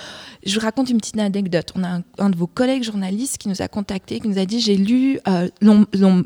Je 0.44 0.54
vous 0.54 0.64
raconte 0.64 0.90
une 0.90 0.98
petite 0.98 1.18
anecdote. 1.18 1.72
On 1.74 1.82
a 1.82 2.00
un, 2.18 2.30
de 2.30 2.36
vos 2.36 2.46
collègues 2.46 2.84
journalistes 2.84 3.38
qui 3.38 3.48
nous 3.48 3.60
a 3.60 3.68
contacté, 3.68 4.20
qui 4.20 4.28
nous 4.28 4.38
a 4.38 4.46
dit 4.46 4.60
j'ai 4.60 4.76
lu 4.76 5.18
euh, 5.26 5.48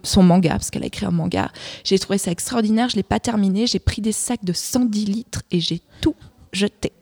son 0.02 0.22
manga 0.22 0.50
parce 0.50 0.70
qu'elle 0.70 0.82
a 0.82 0.86
écrit 0.86 1.06
un 1.06 1.10
manga. 1.10 1.50
J'ai 1.84 1.98
trouvé 1.98 2.18
ça 2.18 2.30
extraordinaire. 2.30 2.88
Je 2.90 2.96
l'ai 2.96 3.02
pas 3.02 3.20
terminé. 3.20 3.66
J'ai 3.66 3.78
pris 3.78 4.02
des 4.02 4.12
sacs 4.12 4.44
de 4.44 4.52
110 4.52 5.06
litres 5.06 5.42
et 5.50 5.60
j'ai 5.60 5.80
tout 6.00 6.14
jeté. 6.52 6.92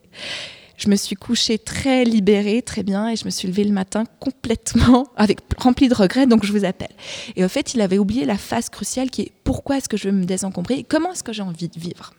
Je 0.80 0.88
me 0.88 0.96
suis 0.96 1.14
couchée 1.14 1.58
très 1.58 2.04
libérée, 2.04 2.62
très 2.62 2.82
bien, 2.82 3.10
et 3.10 3.16
je 3.16 3.26
me 3.26 3.30
suis 3.30 3.46
levée 3.46 3.64
le 3.64 3.72
matin 3.72 4.04
complètement 4.18 5.08
avec 5.16 5.40
rempli 5.58 5.90
de 5.90 5.94
regrets. 5.94 6.26
Donc 6.26 6.46
je 6.46 6.52
vous 6.52 6.64
appelle. 6.64 6.94
Et 7.36 7.44
au 7.44 7.48
fait, 7.50 7.74
il 7.74 7.82
avait 7.82 7.98
oublié 7.98 8.24
la 8.24 8.38
phase 8.38 8.70
cruciale 8.70 9.10
qui 9.10 9.22
est 9.22 9.32
pourquoi 9.44 9.76
est-ce 9.76 9.90
que 9.90 9.98
je 9.98 10.08
veux 10.08 10.14
me 10.14 10.24
désencombrer 10.24 10.76
et 10.76 10.84
comment 10.84 11.12
est-ce 11.12 11.22
que 11.22 11.34
j'ai 11.34 11.42
envie 11.42 11.68
de 11.68 11.78
vivre. 11.78 12.14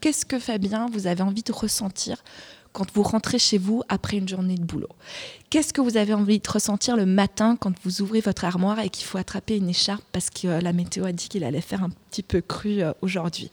Qu'est-ce 0.00 0.24
que 0.24 0.38
Fabien, 0.38 0.86
vous 0.90 1.06
avez 1.06 1.22
envie 1.22 1.42
de 1.42 1.52
ressentir 1.52 2.24
quand 2.72 2.86
vous 2.94 3.02
rentrez 3.02 3.38
chez 3.38 3.58
vous 3.58 3.82
après 3.90 4.16
une 4.16 4.28
journée 4.28 4.54
de 4.54 4.64
boulot? 4.64 4.88
Qu'est-ce 5.50 5.74
que 5.74 5.82
vous 5.82 5.98
avez 5.98 6.14
envie 6.14 6.38
de 6.38 6.48
ressentir 6.48 6.96
le 6.96 7.04
matin 7.04 7.56
quand 7.60 7.74
vous 7.84 8.00
ouvrez 8.00 8.20
votre 8.20 8.46
armoire 8.46 8.80
et 8.80 8.88
qu'il 8.88 9.04
faut 9.04 9.18
attraper 9.18 9.58
une 9.58 9.68
écharpe 9.68 10.04
parce 10.12 10.30
que 10.30 10.48
euh, 10.48 10.60
la 10.62 10.72
météo 10.72 11.04
a 11.04 11.12
dit 11.12 11.28
qu'il 11.28 11.44
allait 11.44 11.60
faire 11.60 11.82
un 11.82 11.90
petit 12.10 12.22
peu 12.22 12.40
cru 12.40 12.80
euh, 12.80 12.92
aujourd'hui? 13.02 13.50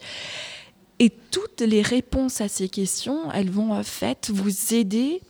Et 0.98 1.10
toutes 1.30 1.60
les 1.60 1.82
réponses 1.82 2.40
à 2.40 2.48
ces 2.48 2.68
questions, 2.68 3.30
elles 3.32 3.50
vont 3.50 3.72
en 3.72 3.82
fait 3.82 4.30
vous 4.32 4.74
aider 4.74 5.20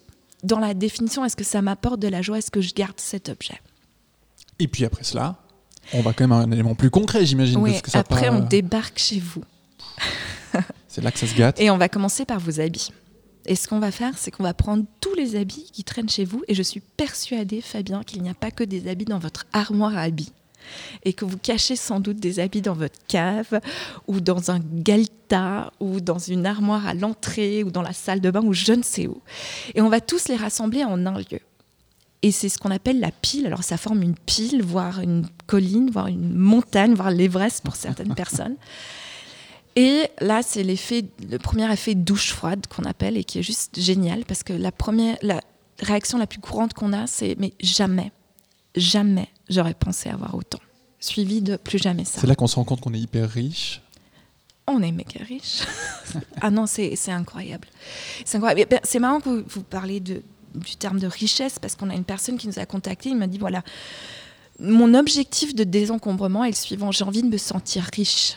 dans 0.42 0.58
la 0.58 0.74
définition 0.74 1.24
est-ce 1.24 1.36
que 1.36 1.44
ça 1.44 1.62
m'apporte 1.62 2.00
de 2.00 2.08
la 2.08 2.22
joie 2.22 2.38
Est-ce 2.38 2.50
que 2.50 2.60
je 2.60 2.72
garde 2.72 2.98
cet 2.98 3.28
objet? 3.28 3.60
Et 4.58 4.68
puis 4.68 4.84
après 4.84 5.04
cela, 5.04 5.42
on 5.92 6.00
va 6.02 6.12
quand 6.12 6.24
même 6.24 6.32
à 6.32 6.36
un 6.36 6.50
élément 6.50 6.74
plus 6.74 6.90
concret, 6.90 7.26
j'imagine. 7.26 7.58
Oui, 7.58 7.76
après 7.94 8.28
on 8.28 8.40
débarque 8.40 8.98
chez 8.98 9.20
vous. 9.20 9.42
C'est 10.88 11.02
là 11.02 11.10
que 11.10 11.18
ça 11.18 11.26
se 11.26 11.34
gâte. 11.34 11.60
Et 11.60 11.70
on 11.70 11.78
va 11.78 11.88
commencer 11.88 12.24
par 12.24 12.38
vos 12.38 12.60
habits. 12.60 12.90
Et 13.46 13.54
ce 13.54 13.68
qu'on 13.68 13.78
va 13.78 13.92
faire, 13.92 14.18
c'est 14.18 14.30
qu'on 14.30 14.42
va 14.42 14.54
prendre 14.54 14.84
tous 15.00 15.14
les 15.14 15.36
habits 15.36 15.70
qui 15.72 15.84
traînent 15.84 16.08
chez 16.08 16.24
vous. 16.24 16.42
Et 16.48 16.54
je 16.54 16.62
suis 16.62 16.80
persuadée, 16.80 17.60
Fabien, 17.60 18.02
qu'il 18.02 18.22
n'y 18.22 18.28
a 18.28 18.34
pas 18.34 18.50
que 18.50 18.64
des 18.64 18.88
habits 18.88 19.04
dans 19.04 19.20
votre 19.20 19.46
armoire 19.52 19.96
à 19.96 20.00
habits. 20.00 20.32
Et 21.04 21.12
que 21.12 21.24
vous 21.24 21.38
cachez 21.38 21.76
sans 21.76 22.00
doute 22.00 22.18
des 22.18 22.40
habits 22.40 22.62
dans 22.62 22.74
votre 22.74 22.98
cave, 23.08 23.60
ou 24.06 24.20
dans 24.20 24.50
un 24.50 24.60
galta, 24.60 25.72
ou 25.80 26.00
dans 26.00 26.18
une 26.18 26.46
armoire 26.46 26.86
à 26.86 26.94
l'entrée, 26.94 27.64
ou 27.64 27.70
dans 27.70 27.82
la 27.82 27.92
salle 27.92 28.20
de 28.20 28.30
bain, 28.30 28.42
ou 28.42 28.52
je 28.52 28.72
ne 28.72 28.82
sais 28.82 29.06
où. 29.06 29.20
Et 29.74 29.80
on 29.80 29.88
va 29.88 30.00
tous 30.00 30.28
les 30.28 30.36
rassembler 30.36 30.84
en 30.84 31.06
un 31.06 31.18
lieu. 31.18 31.40
Et 32.22 32.32
c'est 32.32 32.48
ce 32.48 32.58
qu'on 32.58 32.70
appelle 32.70 32.98
la 32.98 33.12
pile. 33.12 33.46
Alors 33.46 33.62
ça 33.62 33.76
forme 33.76 34.02
une 34.02 34.16
pile, 34.16 34.62
voire 34.62 35.00
une 35.00 35.26
colline, 35.46 35.90
voire 35.90 36.08
une 36.08 36.34
montagne, 36.34 36.94
voire 36.94 37.10
l'Everest 37.10 37.62
pour 37.62 37.76
certaines 37.76 38.14
personnes. 38.16 38.56
Et 39.76 40.08
là, 40.20 40.40
c'est 40.42 40.62
l'effet, 40.62 41.04
le 41.30 41.36
premier 41.38 41.70
effet 41.70 41.94
douche 41.94 42.32
froide 42.32 42.66
qu'on 42.66 42.84
appelle 42.84 43.18
et 43.18 43.24
qui 43.24 43.38
est 43.38 43.42
juste 43.42 43.78
génial 43.78 44.24
parce 44.24 44.42
que 44.42 44.54
la 44.54 44.72
première, 44.72 45.18
la 45.20 45.42
réaction 45.80 46.16
la 46.16 46.26
plus 46.26 46.40
courante 46.40 46.72
qu'on 46.72 46.94
a, 46.94 47.06
c'est 47.06 47.36
mais 47.38 47.52
jamais, 47.60 48.10
jamais 48.76 49.28
j'aurais 49.48 49.74
pensé 49.74 50.08
avoir 50.08 50.34
autant. 50.34 50.60
Suivi 51.00 51.42
de 51.42 51.56
plus 51.56 51.78
jamais 51.78 52.04
ça. 52.04 52.20
C'est 52.20 52.26
là 52.26 52.34
qu'on 52.34 52.46
se 52.46 52.56
rend 52.56 52.64
compte 52.64 52.80
qu'on 52.80 52.94
est 52.94 53.00
hyper 53.00 53.28
riche. 53.28 53.82
On 54.66 54.82
est 54.82 54.90
méga 54.90 55.22
riche. 55.26 55.62
ah 56.40 56.50
non, 56.50 56.66
c'est 56.66 56.96
incroyable. 57.08 57.68
C'est 58.24 58.38
incroyable. 58.38 58.68
Ben, 58.68 58.80
c'est 58.82 58.98
marrant 58.98 59.20
que 59.20 59.28
vous, 59.28 59.44
vous 59.46 59.62
parlez 59.62 60.00
de, 60.00 60.22
du 60.54 60.76
terme 60.76 60.98
de 60.98 61.06
richesse 61.06 61.58
parce 61.58 61.76
qu'on 61.76 61.90
a 61.90 61.94
une 61.94 62.04
personne 62.04 62.38
qui 62.38 62.48
nous 62.48 62.58
a 62.58 62.66
contacté. 62.66 63.10
Il 63.10 63.16
m'a 63.16 63.28
dit 63.28 63.38
voilà, 63.38 63.62
mon 64.58 64.94
objectif 64.94 65.54
de 65.54 65.64
désencombrement 65.64 66.44
est 66.44 66.50
le 66.50 66.56
suivant 66.56 66.90
j'ai 66.90 67.04
envie 67.04 67.22
de 67.22 67.28
me 67.28 67.38
sentir 67.38 67.88
riche 67.94 68.36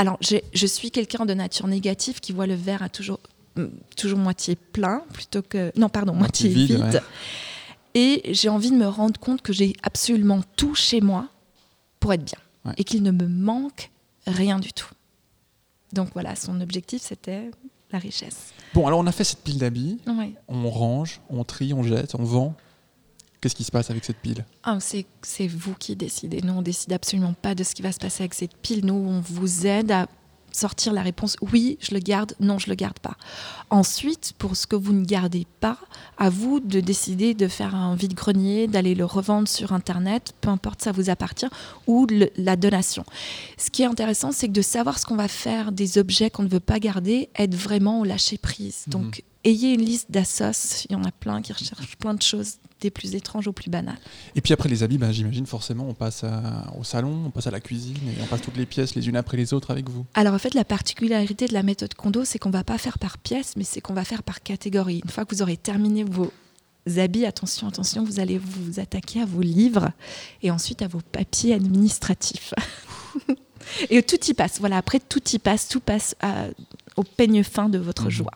alors, 0.00 0.18
je 0.20 0.66
suis 0.66 0.90
quelqu'un 0.90 1.26
de 1.26 1.34
nature 1.34 1.66
négative 1.66 2.20
qui 2.20 2.32
voit 2.32 2.46
le 2.46 2.54
verre 2.54 2.82
à 2.82 2.88
toujours, 2.88 3.20
mm, 3.56 3.66
toujours 3.96 4.18
moitié 4.18 4.56
plein 4.56 5.02
plutôt 5.12 5.42
que. 5.42 5.72
Non, 5.76 5.90
pardon, 5.90 6.14
moitié, 6.14 6.48
vide. 6.48 7.02
Et 7.94 8.22
j'ai 8.32 8.48
envie 8.48 8.70
de 8.70 8.76
me 8.76 8.86
rendre 8.86 9.18
compte 9.18 9.42
que 9.42 9.52
j'ai 9.52 9.72
absolument 9.82 10.40
tout 10.56 10.74
chez 10.74 11.00
moi 11.00 11.28
pour 11.98 12.12
être 12.12 12.24
bien. 12.24 12.38
Et 12.76 12.84
qu'il 12.84 13.02
ne 13.02 13.10
me 13.10 13.26
manque 13.26 13.90
rien 14.26 14.58
du 14.58 14.72
tout. 14.72 14.90
Donc 15.92 16.10
voilà, 16.12 16.36
son 16.36 16.60
objectif, 16.60 17.02
c'était 17.02 17.50
la 17.90 17.98
richesse. 17.98 18.52
Bon, 18.74 18.86
alors 18.86 19.00
on 19.00 19.06
a 19.06 19.12
fait 19.12 19.24
cette 19.24 19.42
pile 19.42 19.58
d'habits. 19.58 19.98
On 20.46 20.70
range, 20.70 21.20
on 21.30 21.42
trie, 21.44 21.72
on 21.74 21.82
jette, 21.82 22.14
on 22.14 22.22
vend. 22.22 22.54
Qu'est-ce 23.40 23.54
qui 23.54 23.64
se 23.64 23.72
passe 23.72 23.90
avec 23.90 24.04
cette 24.04 24.18
pile? 24.18 24.44
Ah, 24.62 24.78
C'est 24.80 25.46
vous 25.48 25.74
qui 25.74 25.96
décidez. 25.96 26.42
Nous, 26.42 26.52
on 26.52 26.60
décide 26.62 26.92
absolument 26.92 27.32
pas 27.32 27.54
de 27.54 27.64
ce 27.64 27.74
qui 27.74 27.80
va 27.80 27.90
se 27.90 27.98
passer 27.98 28.22
avec 28.24 28.34
cette 28.34 28.54
pile. 28.58 28.84
Nous, 28.84 28.92
on 28.94 29.20
vous 29.20 29.66
aide 29.66 29.90
à 29.90 30.06
sortir 30.52 30.92
la 30.92 31.02
réponse 31.02 31.36
oui, 31.52 31.78
je 31.80 31.94
le 31.94 32.00
garde, 32.00 32.34
non, 32.40 32.58
je 32.58 32.68
le 32.68 32.74
garde 32.74 32.98
pas. 32.98 33.16
Ensuite, 33.70 34.32
pour 34.38 34.56
ce 34.56 34.66
que 34.66 34.76
vous 34.76 34.92
ne 34.92 35.04
gardez 35.04 35.46
pas, 35.60 35.78
à 36.18 36.30
vous 36.30 36.60
de 36.60 36.80
décider 36.80 37.34
de 37.34 37.48
faire 37.48 37.74
un 37.74 37.94
vide-grenier, 37.94 38.66
d'aller 38.66 38.94
le 38.94 39.04
revendre 39.04 39.48
sur 39.48 39.72
Internet, 39.72 40.34
peu 40.40 40.48
importe, 40.48 40.82
ça 40.82 40.92
vous 40.92 41.10
appartient, 41.10 41.48
ou 41.86 42.06
la 42.36 42.56
donation. 42.56 43.04
Ce 43.56 43.70
qui 43.70 43.82
est 43.82 43.86
intéressant, 43.86 44.32
c'est 44.32 44.48
que 44.48 44.52
de 44.52 44.62
savoir 44.62 44.98
ce 44.98 45.06
qu'on 45.06 45.16
va 45.16 45.28
faire 45.28 45.72
des 45.72 45.98
objets 45.98 46.30
qu'on 46.30 46.42
ne 46.42 46.48
veut 46.48 46.60
pas 46.60 46.78
garder 46.78 47.28
aide 47.36 47.54
vraiment 47.54 48.00
au 48.00 48.04
lâcher 48.04 48.38
prise. 48.38 48.84
Mhm. 48.86 48.92
Donc, 48.92 49.22
ayez 49.44 49.74
une 49.74 49.82
liste 49.82 50.10
d'assos, 50.10 50.86
il 50.88 50.92
y 50.92 50.94
en 50.96 51.04
a 51.04 51.12
plein 51.12 51.42
qui 51.42 51.52
recherchent 51.52 51.96
plein 51.96 52.14
de 52.14 52.22
choses 52.22 52.56
des 52.80 52.90
plus 52.90 53.14
étranges 53.14 53.46
aux 53.46 53.52
plus 53.52 53.70
banales. 53.70 53.98
Et 54.34 54.40
puis 54.40 54.52
après 54.52 54.68
les 54.68 54.82
habits, 54.82 54.98
ben, 54.98 55.12
j'imagine 55.12 55.46
forcément 55.46 55.88
on 55.88 55.94
passe 55.94 56.24
au 56.78 56.84
salon, 56.84 57.24
on 57.26 57.30
passe 57.30 57.46
à 57.46 57.50
la 57.50 57.60
cuisine 57.60 57.96
et 58.08 58.22
on 58.22 58.26
passe 58.26 58.42
toutes 58.42 58.56
les 58.56 58.66
pièces 58.66 58.94
les 58.94 59.08
unes 59.08 59.16
après 59.16 59.36
les 59.36 59.52
autres 59.52 59.70
avec 59.70 59.88
vous. 59.88 60.06
Alors 60.14 60.34
en 60.34 60.38
fait 60.38 60.54
la 60.54 60.64
particularité 60.64 61.46
de 61.46 61.52
la 61.52 61.62
méthode 61.62 61.94
Kondo, 61.94 62.24
c'est 62.24 62.38
qu'on 62.38 62.50
va 62.50 62.64
pas 62.64 62.78
faire 62.78 62.98
par 62.98 63.18
pièce, 63.18 63.54
mais 63.56 63.64
c'est 63.64 63.80
qu'on 63.80 63.94
va 63.94 64.04
faire 64.04 64.22
par 64.22 64.42
catégorie. 64.42 65.00
Une 65.04 65.10
fois 65.10 65.24
que 65.24 65.34
vous 65.34 65.42
aurez 65.42 65.56
terminé 65.56 66.04
vos 66.04 66.32
habits, 66.96 67.26
attention, 67.26 67.68
attention, 67.68 68.04
vous 68.04 68.20
allez 68.20 68.38
vous 68.38 68.80
attaquer 68.80 69.20
à 69.20 69.26
vos 69.26 69.42
livres 69.42 69.90
et 70.42 70.50
ensuite 70.50 70.82
à 70.82 70.88
vos 70.88 71.00
papiers 71.00 71.54
administratifs. 71.54 72.54
et 73.90 74.02
tout 74.02 74.24
y 74.26 74.34
passe. 74.34 74.58
Voilà, 74.60 74.78
après 74.78 75.00
tout 75.00 75.22
y 75.32 75.38
passe, 75.38 75.68
tout 75.68 75.80
passe 75.80 76.14
au 76.96 77.02
peigne 77.04 77.42
fin 77.42 77.68
de 77.68 77.78
votre 77.78 78.04
mhm. 78.04 78.10
joie 78.10 78.32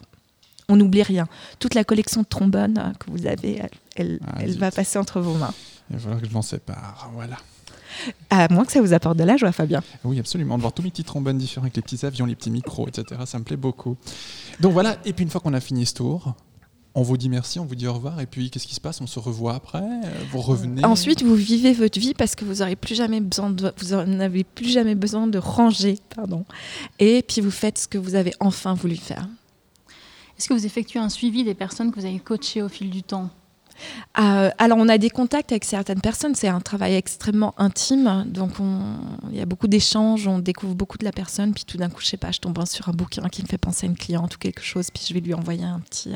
on 0.69 0.77
n'oublie 0.77 1.03
rien. 1.03 1.27
Toute 1.59 1.75
la 1.75 1.85
collection 1.85 2.23
de 2.23 2.27
trombones 2.27 2.79
euh, 2.79 2.93
que 2.99 3.11
vous 3.11 3.27
avez, 3.27 3.63
elle, 3.97 4.21
ah, 4.27 4.43
va 4.59 4.71
passer 4.71 4.99
entre 4.99 5.21
vos 5.21 5.35
mains. 5.35 5.55
Il 5.91 5.97
va 5.97 6.03
falloir 6.03 6.21
que 6.21 6.29
je 6.29 6.33
m'en 6.33 6.43
sépare, 6.43 7.11
voilà. 7.15 7.37
À 8.31 8.53
moins 8.53 8.65
que 8.65 8.73
ça 8.73 8.81
vous 8.81 8.93
apporte 8.93 9.17
de 9.17 9.25
la 9.25 9.37
joie, 9.37 9.53
Fabien. 9.53 9.83
Oui, 10.03 10.19
absolument. 10.19 10.57
De 10.57 10.63
voir 10.63 10.73
tous 10.73 10.83
mes 10.83 10.91
petits 10.91 11.05
trombones 11.05 11.39
différents 11.39 11.65
avec 11.65 11.77
les 11.77 11.83
petits 11.83 12.05
avions, 12.05 12.27
les 12.27 12.35
petits 12.35 12.51
micros, 12.51 12.89
etc. 12.89 13.21
Ça 13.25 13.39
me 13.39 13.45
plaît 13.45 13.57
beaucoup. 13.57 13.97
Donc 14.61 14.73
voilà, 14.73 14.97
et 15.05 15.13
puis 15.13 15.25
une 15.25 15.31
fois 15.31 15.41
qu'on 15.41 15.55
a 15.55 15.61
fini 15.61 15.87
ce 15.87 15.95
tour, 15.95 16.35
on 16.97 17.03
vous 17.03 17.17
dit 17.17 17.29
merci, 17.29 17.59
on 17.59 17.65
vous 17.65 17.75
dit 17.75 17.87
au 17.87 17.93
revoir, 17.93 18.21
et 18.21 18.27
puis 18.27 18.51
qu'est-ce 18.51 18.67
qui 18.67 18.75
se 18.75 18.81
passe? 18.81 19.01
On 19.01 19.07
se 19.07 19.19
revoit 19.19 19.55
après? 19.55 19.83
Vous 20.31 20.41
revenez? 20.41 20.85
Ensuite, 20.85 21.23
vous 21.23 21.35
vivez 21.35 21.73
votre 21.73 21.99
vie 21.99 22.15
parce 22.15 22.35
que 22.35 22.45
vous 22.45 22.57
n'aurez 22.57 22.77
plus 22.77 22.95
jamais 22.95 23.21
besoin 23.21 23.51
de, 23.51 23.73
vous 23.79 23.97
n'avez 24.07 24.45
plus 24.45 24.69
jamais 24.69 24.95
besoin 24.95 25.27
de 25.27 25.39
ranger, 25.39 25.99
pardon. 26.15 26.45
Et 27.01 27.25
puis 27.27 27.41
vous 27.41 27.51
faites 27.51 27.79
ce 27.79 27.89
que 27.89 27.99
vous 27.99 28.15
avez 28.15 28.33
enfin 28.41 28.75
voulu 28.75 28.97
faire. 28.97 29.29
Est-ce 30.39 30.49
que 30.49 30.55
vous 30.55 30.67
effectuez 30.67 30.99
un 31.01 31.09
suivi 31.09 31.45
des 31.45 31.55
personnes 31.55 31.91
que 31.93 31.99
vous 31.99 32.07
avez 32.07 32.19
coachées 32.19 32.63
au 32.63 32.69
fil 32.69 32.91
du 32.91 33.03
temps? 33.03 33.31
Euh, 34.19 34.51
alors, 34.59 34.79
on 34.79 34.89
a 34.89 34.99
des 34.99 35.11
contacts 35.11 35.53
avec 35.53 35.65
certaines 35.65 36.01
personnes. 36.01 36.35
C'est 36.35 36.49
un 36.49 36.61
travail 36.61 36.95
extrêmement 36.95 37.55
intime. 37.59 38.25
Donc, 38.27 38.53
il 39.31 39.37
y 39.37 39.41
a 39.41 39.47
beaucoup 39.47 39.69
d'échanges. 39.69 40.27
On 40.27 40.39
découvre 40.39 40.75
beaucoup 40.75 40.99
de 40.99 41.05
la 41.05 41.13
personne. 41.13 41.53
Puis, 41.53 41.65
tout 41.65 41.77
d'un 41.77 41.89
coup, 41.89 42.01
je 42.01 42.07
sais 42.07 42.17
pas, 42.17 42.31
je 42.31 42.41
tombe 42.41 42.65
sur 42.67 42.89
un 42.89 42.93
bouquin 42.93 43.29
qui 43.29 43.43
me 43.43 43.47
fait 43.47 43.59
penser 43.59 43.87
à 43.87 43.91
une 43.91 43.97
cliente 43.97 44.37
ou 44.37 44.39
quelque 44.39 44.63
chose. 44.63 44.91
Puis, 44.91 45.05
je 45.09 45.15
vais 45.15 45.21
lui 45.21 45.35
envoyer 45.35 45.65
un 45.65 45.81
petit, 45.81 46.13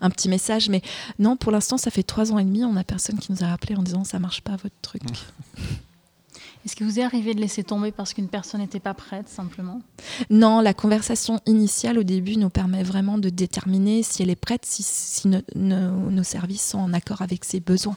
un 0.00 0.10
petit 0.10 0.28
message. 0.28 0.68
Mais 0.68 0.82
non, 1.18 1.36
pour 1.36 1.52
l'instant, 1.52 1.76
ça 1.76 1.90
fait 1.90 2.02
trois 2.02 2.32
ans 2.32 2.38
et 2.38 2.44
demi. 2.44 2.64
On 2.64 2.76
a 2.76 2.84
personne 2.84 3.18
qui 3.18 3.32
nous 3.32 3.44
a 3.44 3.48
appelé 3.48 3.76
en 3.76 3.82
disant 3.82 4.04
ça 4.04 4.18
marche 4.18 4.40
pas 4.40 4.52
votre 4.52 4.76
truc. 4.82 5.02
Est-ce 6.64 6.76
que 6.76 6.84
vous 6.84 6.98
est 6.98 7.02
arrivé 7.02 7.34
de 7.34 7.40
laisser 7.40 7.62
tomber 7.62 7.92
parce 7.92 8.14
qu'une 8.14 8.28
personne 8.28 8.60
n'était 8.60 8.80
pas 8.80 8.94
prête, 8.94 9.28
simplement? 9.28 9.82
Non, 10.30 10.60
la 10.60 10.72
conversation 10.72 11.40
initiale 11.44 11.98
au 11.98 12.04
début 12.04 12.36
nous 12.36 12.48
permet 12.48 12.82
vraiment 12.82 13.18
de 13.18 13.28
déterminer 13.28 14.02
si 14.02 14.22
elle 14.22 14.30
est 14.30 14.36
prête, 14.36 14.64
si, 14.64 15.28
nos 15.54 16.22
services 16.22 16.66
sont 16.66 16.78
en 16.78 16.94
accord 16.94 17.20
avec 17.20 17.44
ses 17.44 17.60
besoins. 17.60 17.96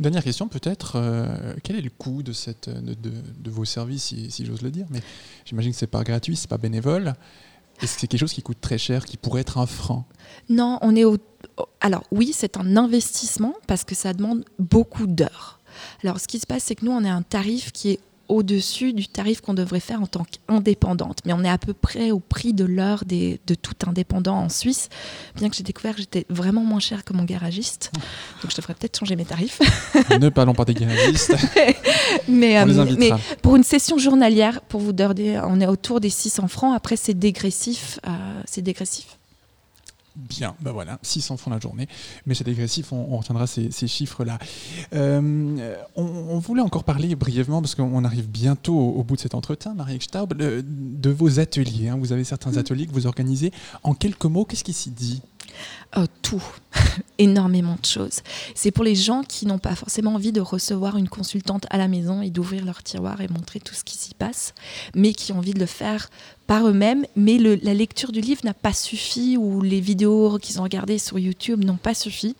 Dernière 0.00 0.24
question 0.24 0.48
peut-être, 0.48 0.96
euh, 0.96 1.54
quel 1.62 1.76
est 1.76 1.80
le 1.80 1.90
coût 1.90 2.22
de, 2.22 2.32
cette, 2.32 2.68
de, 2.68 3.50
vos 3.50 3.64
services, 3.64 4.14
si, 4.28 4.44
j'ose 4.44 4.62
le 4.62 4.70
dire? 4.70 4.86
Mais 4.90 5.00
j'imagine 5.44 5.72
que 5.72 5.78
ce 5.78 5.84
n'est 5.84 5.90
pas 5.90 6.02
gratuit, 6.02 6.36
ce 6.36 6.42
n'est 6.42 6.48
pas 6.48 6.58
bénévole. 6.58 7.14
Est-ce 7.80 7.94
que 7.94 8.00
c'est 8.00 8.06
quelque 8.06 8.20
chose 8.20 8.32
qui 8.32 8.42
coûte 8.42 8.60
très 8.60 8.78
cher, 8.78 9.04
qui 9.04 9.16
pourrait 9.16 9.42
être 9.42 9.58
un 9.58 9.66
frein? 9.66 10.04
Non, 10.48 10.78
on 10.82 10.96
est 10.96 11.04
au... 11.04 11.18
Alors 11.80 12.02
oui, 12.10 12.32
c'est 12.34 12.56
un 12.56 12.76
investissement 12.76 13.54
parce 13.66 13.84
que 13.84 13.94
ça 13.94 14.12
demande 14.12 14.44
beaucoup 14.58 15.06
d'heures. 15.06 15.55
Alors, 16.02 16.20
ce 16.20 16.28
qui 16.28 16.38
se 16.38 16.46
passe, 16.46 16.64
c'est 16.64 16.74
que 16.74 16.84
nous, 16.84 16.92
on 16.92 17.04
a 17.04 17.10
un 17.10 17.22
tarif 17.22 17.72
qui 17.72 17.90
est 17.90 18.00
au-dessus 18.28 18.92
du 18.92 19.08
tarif 19.08 19.40
qu'on 19.40 19.54
devrait 19.54 19.80
faire 19.80 20.02
en 20.02 20.06
tant 20.06 20.24
qu'indépendante. 20.24 21.18
Mais 21.24 21.32
on 21.32 21.44
est 21.44 21.48
à 21.48 21.58
peu 21.58 21.72
près 21.72 22.10
au 22.10 22.18
prix 22.18 22.52
de 22.52 22.64
l'heure 22.64 23.04
de 23.06 23.54
tout 23.54 23.74
indépendant 23.86 24.36
en 24.36 24.48
Suisse, 24.48 24.88
bien 25.36 25.48
que 25.48 25.56
j'ai 25.56 25.62
découvert 25.62 25.94
que 25.94 26.00
j'étais 26.00 26.26
vraiment 26.28 26.62
moins 26.62 26.80
cher 26.80 27.04
que 27.04 27.12
mon 27.12 27.24
garagiste. 27.24 27.90
Donc 28.42 28.50
je 28.50 28.56
devrais 28.56 28.74
peut-être 28.74 28.98
changer 28.98 29.16
mes 29.16 29.24
tarifs. 29.24 29.60
ne 30.20 30.28
parlons 30.28 30.54
pas 30.54 30.64
des 30.64 30.74
garagistes. 30.74 31.34
mais, 32.28 32.58
euh, 32.58 32.96
mais, 32.98 33.10
pour 33.42 33.56
une 33.56 33.64
session 33.64 33.98
journalière, 33.98 34.60
pour 34.62 34.80
vous 34.80 34.92
donner, 34.92 35.40
on 35.44 35.60
est 35.60 35.66
autour 35.66 36.00
des 36.00 36.10
600 36.10 36.48
francs. 36.48 36.76
Après, 36.76 36.96
c'est 36.96 37.14
dégressif. 37.14 38.00
Euh, 38.06 38.10
c'est 38.46 38.62
dégressif. 38.62 39.18
Bien, 40.16 40.54
ben 40.60 40.72
voilà, 40.72 40.98
600 41.02 41.36
francs 41.36 41.52
la 41.52 41.60
journée, 41.60 41.88
mais 42.24 42.34
c'est 42.34 42.44
dégressif, 42.44 42.90
on, 42.92 43.18
retiendra 43.18 43.46
ces, 43.46 43.70
chiffres-là. 43.70 44.38
Euh, 44.94 45.76
on, 45.94 46.38
voulait 46.38 46.62
encore 46.62 46.84
parler 46.84 47.14
brièvement, 47.14 47.60
parce 47.60 47.74
qu'on 47.74 48.02
arrive 48.02 48.28
bientôt 48.28 48.78
au, 48.78 49.04
bout 49.04 49.16
de 49.16 49.20
cet 49.20 49.34
entretien, 49.34 49.74
Marie 49.74 49.98
Staub, 50.00 50.32
de, 50.34 51.10
vos 51.10 51.38
ateliers. 51.38 51.88
Hein. 51.88 51.98
Vous 51.98 52.12
avez 52.12 52.24
certains 52.24 52.52
mm. 52.52 52.58
ateliers 52.58 52.86
que 52.86 52.92
vous 52.92 53.06
organisez. 53.06 53.52
En 53.82 53.94
quelques 53.94 54.24
mots, 54.24 54.46
qu'est-ce 54.46 54.64
qui 54.64 54.72
s'y 54.72 54.90
dit? 54.90 55.22
Euh, 55.96 56.06
tout, 56.22 56.42
énormément 57.18 57.76
de 57.80 57.86
choses. 57.86 58.20
C'est 58.54 58.70
pour 58.70 58.84
les 58.84 58.94
gens 58.94 59.22
qui 59.22 59.46
n'ont 59.46 59.58
pas 59.58 59.74
forcément 59.74 60.14
envie 60.14 60.32
de 60.32 60.40
recevoir 60.40 60.96
une 60.96 61.08
consultante 61.08 61.66
à 61.70 61.78
la 61.78 61.88
maison 61.88 62.22
et 62.22 62.30
d'ouvrir 62.30 62.64
leur 62.64 62.82
tiroir 62.82 63.20
et 63.20 63.28
montrer 63.28 63.60
tout 63.60 63.74
ce 63.74 63.84
qui 63.84 63.96
s'y 63.96 64.14
passe, 64.14 64.54
mais 64.94 65.12
qui 65.12 65.32
ont 65.32 65.38
envie 65.38 65.54
de 65.54 65.60
le 65.60 65.66
faire 65.66 66.10
par 66.46 66.66
eux-mêmes. 66.66 67.04
Mais 67.16 67.38
la 67.38 67.74
lecture 67.74 68.12
du 68.12 68.20
livre 68.20 68.40
n'a 68.44 68.54
pas 68.54 68.72
suffi 68.72 69.36
ou 69.36 69.62
les 69.62 69.80
vidéos 69.80 70.38
qu'ils 70.38 70.60
ont 70.60 70.64
regardées 70.64 70.98
sur 70.98 71.18
YouTube 71.18 71.64
n'ont 71.64 71.76
pas 71.76 71.94
suffi. 71.94 72.36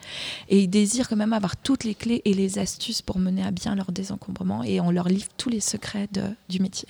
Et 0.49 0.61
ils 0.61 0.69
désirent 0.69 1.09
quand 1.09 1.17
même 1.17 1.33
avoir 1.33 1.57
toutes 1.57 1.85
les 1.85 1.95
clés 1.95 2.23
et 2.25 2.35
les 2.35 2.59
astuces 2.59 3.03
pour 3.03 3.19
mener 3.19 3.45
à 3.45 3.51
bien 3.51 3.75
leur 3.75 3.93
désencombrement 3.93 4.63
et 4.63 4.81
on 4.81 4.91
leur 4.91 5.09
livre 5.09 5.29
tous 5.37 5.49
les 5.49 5.61
secrets 5.61 6.09
du 6.49 6.61
métier. 6.61 6.89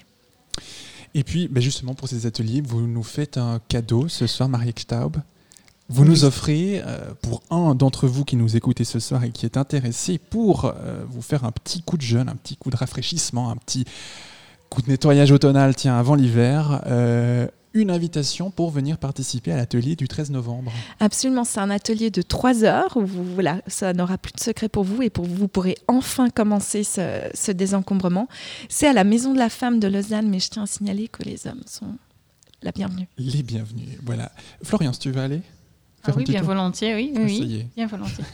Et 1.14 1.24
puis, 1.24 1.48
ben 1.48 1.62
justement, 1.62 1.94
pour 1.94 2.08
ces 2.08 2.26
ateliers, 2.26 2.60
vous 2.60 2.86
nous 2.86 3.02
faites 3.02 3.38
un 3.38 3.60
cadeau 3.68 4.08
ce 4.08 4.26
soir, 4.26 4.48
Marie 4.48 4.74
Staub. 4.76 5.16
Vous 5.88 6.04
nous 6.04 6.24
offrez, 6.24 6.82
euh, 6.84 7.12
pour 7.22 7.42
un 7.50 7.76
d'entre 7.76 8.08
vous 8.08 8.24
qui 8.24 8.34
nous 8.34 8.56
écoutez 8.56 8.82
ce 8.82 8.98
soir 8.98 9.22
et 9.22 9.30
qui 9.30 9.46
est 9.46 9.56
intéressé, 9.56 10.18
pour 10.18 10.64
euh, 10.64 11.04
vous 11.08 11.22
faire 11.22 11.44
un 11.44 11.52
petit 11.52 11.80
coup 11.82 11.96
de 11.96 12.02
jeûne, 12.02 12.28
un 12.28 12.34
petit 12.34 12.56
coup 12.56 12.70
de 12.70 12.76
rafraîchissement, 12.76 13.50
un 13.50 13.56
petit 13.56 13.84
coup 14.68 14.82
de 14.82 14.88
nettoyage 14.88 15.30
automnal, 15.30 15.76
tiens, 15.76 15.96
avant 15.96 16.16
l'hiver, 16.16 16.82
euh, 16.86 17.46
une 17.72 17.92
invitation 17.92 18.50
pour 18.50 18.72
venir 18.72 18.98
participer 18.98 19.52
à 19.52 19.56
l'atelier 19.56 19.94
du 19.94 20.08
13 20.08 20.32
novembre. 20.32 20.72
Absolument, 20.98 21.44
c'est 21.44 21.60
un 21.60 21.70
atelier 21.70 22.10
de 22.10 22.22
3 22.22 22.64
heures 22.64 22.96
où 22.96 23.06
vous, 23.06 23.24
voilà, 23.24 23.60
ça 23.68 23.92
n'aura 23.92 24.18
plus 24.18 24.32
de 24.32 24.40
secret 24.40 24.68
pour 24.68 24.82
vous 24.82 25.02
et 25.02 25.10
pour 25.10 25.24
vous, 25.24 25.36
vous 25.36 25.48
pourrez 25.48 25.76
enfin 25.86 26.30
commencer 26.30 26.82
ce, 26.82 27.20
ce 27.32 27.52
désencombrement. 27.52 28.26
C'est 28.68 28.88
à 28.88 28.92
la 28.92 29.04
Maison 29.04 29.32
de 29.32 29.38
la 29.38 29.50
Femme 29.50 29.78
de 29.78 29.86
Lausanne, 29.86 30.28
mais 30.28 30.40
je 30.40 30.48
tiens 30.48 30.64
à 30.64 30.66
signaler 30.66 31.06
que 31.06 31.22
les 31.22 31.46
hommes 31.46 31.62
sont 31.64 31.94
la 32.62 32.72
bienvenue. 32.72 33.06
Les 33.18 33.44
bienvenus, 33.44 33.86
voilà. 34.04 34.32
Florian, 34.64 34.92
si 34.92 34.98
tu 34.98 35.12
veux 35.12 35.20
aller? 35.20 35.42
Ah 36.08 36.12
oui, 36.16 36.24
bien 36.24 36.42
volontiers, 36.42 36.94
oui, 36.94 37.12
oui, 37.16 37.66
bien 37.76 37.86
volontiers. 37.86 38.24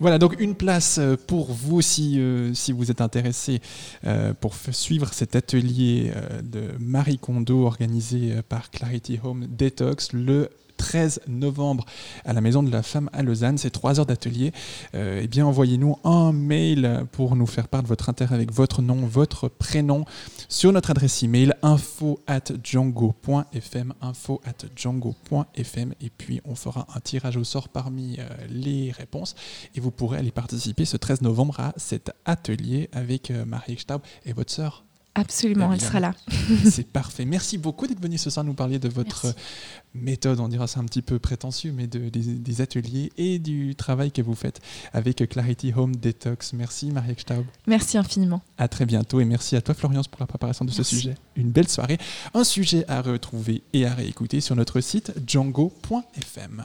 voilà, 0.00 0.18
donc 0.18 0.36
une 0.38 0.54
place 0.54 0.98
euh, 0.98 1.16
pour 1.26 1.52
vous 1.52 1.82
si, 1.82 2.18
euh, 2.18 2.54
si 2.54 2.72
vous 2.72 2.90
êtes 2.90 3.00
intéressé 3.00 3.60
euh, 4.04 4.34
pour 4.34 4.54
suivre 4.54 5.12
cet 5.12 5.36
atelier 5.36 6.12
de 6.42 6.70
Marie 6.78 7.18
Kondo 7.18 7.64
organisé 7.64 8.42
par 8.48 8.70
Clarity 8.70 9.18
Home 9.22 9.46
Detox 9.48 10.12
le 10.12 10.50
13 10.82 11.20
novembre 11.28 11.84
à 12.24 12.32
la 12.32 12.40
Maison 12.40 12.64
de 12.64 12.70
la 12.72 12.82
Femme 12.82 13.08
à 13.12 13.22
Lausanne. 13.22 13.56
C'est 13.56 13.70
trois 13.70 14.00
heures 14.00 14.06
d'atelier. 14.06 14.50
Euh, 14.96 15.20
eh 15.22 15.28
bien, 15.28 15.46
envoyez-nous 15.46 15.96
un 16.02 16.32
mail 16.32 17.06
pour 17.12 17.36
nous 17.36 17.46
faire 17.46 17.68
part 17.68 17.84
de 17.84 17.86
votre 17.86 18.08
intérêt 18.08 18.34
avec 18.34 18.52
votre 18.52 18.82
nom, 18.82 18.96
votre 19.06 19.46
prénom 19.48 20.04
sur 20.48 20.72
notre 20.72 20.90
adresse 20.90 21.22
email 21.22 21.54
info 21.62 22.18
at 22.26 22.50
django.fm 22.64 23.94
info 24.00 24.40
et 26.00 26.10
puis 26.10 26.40
on 26.44 26.56
fera 26.56 26.88
un 26.96 27.00
tirage 27.00 27.36
au 27.36 27.44
sort 27.44 27.68
parmi 27.68 28.16
euh, 28.18 28.24
les 28.50 28.90
réponses 28.90 29.36
et 29.76 29.80
vous 29.80 29.92
pourrez 29.92 30.18
aller 30.18 30.32
participer 30.32 30.84
ce 30.84 30.96
13 30.96 31.22
novembre 31.22 31.60
à 31.60 31.74
cet 31.76 32.10
atelier 32.24 32.88
avec 32.92 33.30
euh, 33.30 33.44
Marie 33.44 33.78
Staub 33.78 34.02
et 34.24 34.32
votre 34.32 34.50
sœur. 34.50 34.84
Absolument, 35.14 35.72
elle 35.72 35.80
sera 35.80 36.00
là. 36.00 36.14
C'est 36.64 36.86
parfait. 36.86 37.26
Merci 37.26 37.58
beaucoup 37.58 37.86
d'être 37.86 38.00
venu 38.00 38.16
ce 38.16 38.30
soir 38.30 38.44
nous 38.44 38.54
parler 38.54 38.78
de 38.78 38.88
votre 38.88 39.34
méthode, 39.94 40.40
on 40.40 40.48
dira 40.48 40.66
c'est 40.66 40.78
un 40.78 40.84
petit 40.84 41.02
peu 41.02 41.18
prétentieux, 41.18 41.72
mais 41.72 41.86
de, 41.86 42.08
des, 42.08 42.60
ateliers 42.60 43.12
et 43.18 43.38
du 43.38 43.74
travail 43.74 44.10
que 44.10 44.22
vous 44.22 44.34
faites 44.34 44.60
avec 44.92 45.28
Clarity 45.28 45.72
Home 45.76 45.94
Detox. 45.96 46.54
Merci 46.54 46.90
Marie 46.90 47.14
Staub. 47.18 47.44
Merci 47.66 47.98
infiniment. 47.98 48.42
À 48.56 48.68
très 48.68 48.86
bientôt 48.86 49.20
et 49.20 49.24
merci 49.24 49.56
à 49.56 49.60
toi 49.60 49.74
Florian 49.74 50.02
pour 50.10 50.20
la 50.20 50.26
préparation 50.26 50.64
de 50.64 50.70
ce 50.70 50.82
sujet. 50.82 51.14
Une 51.36 51.50
belle 51.50 51.68
soirée. 51.68 51.98
Un 52.34 52.44
sujet 52.44 52.84
à 52.88 53.02
retrouver 53.02 53.62
et 53.72 53.86
à 53.86 53.94
réécouter 53.94 54.40
sur 54.40 54.56
notre 54.56 54.80
site 54.80 55.12
django.fm. 55.26 56.64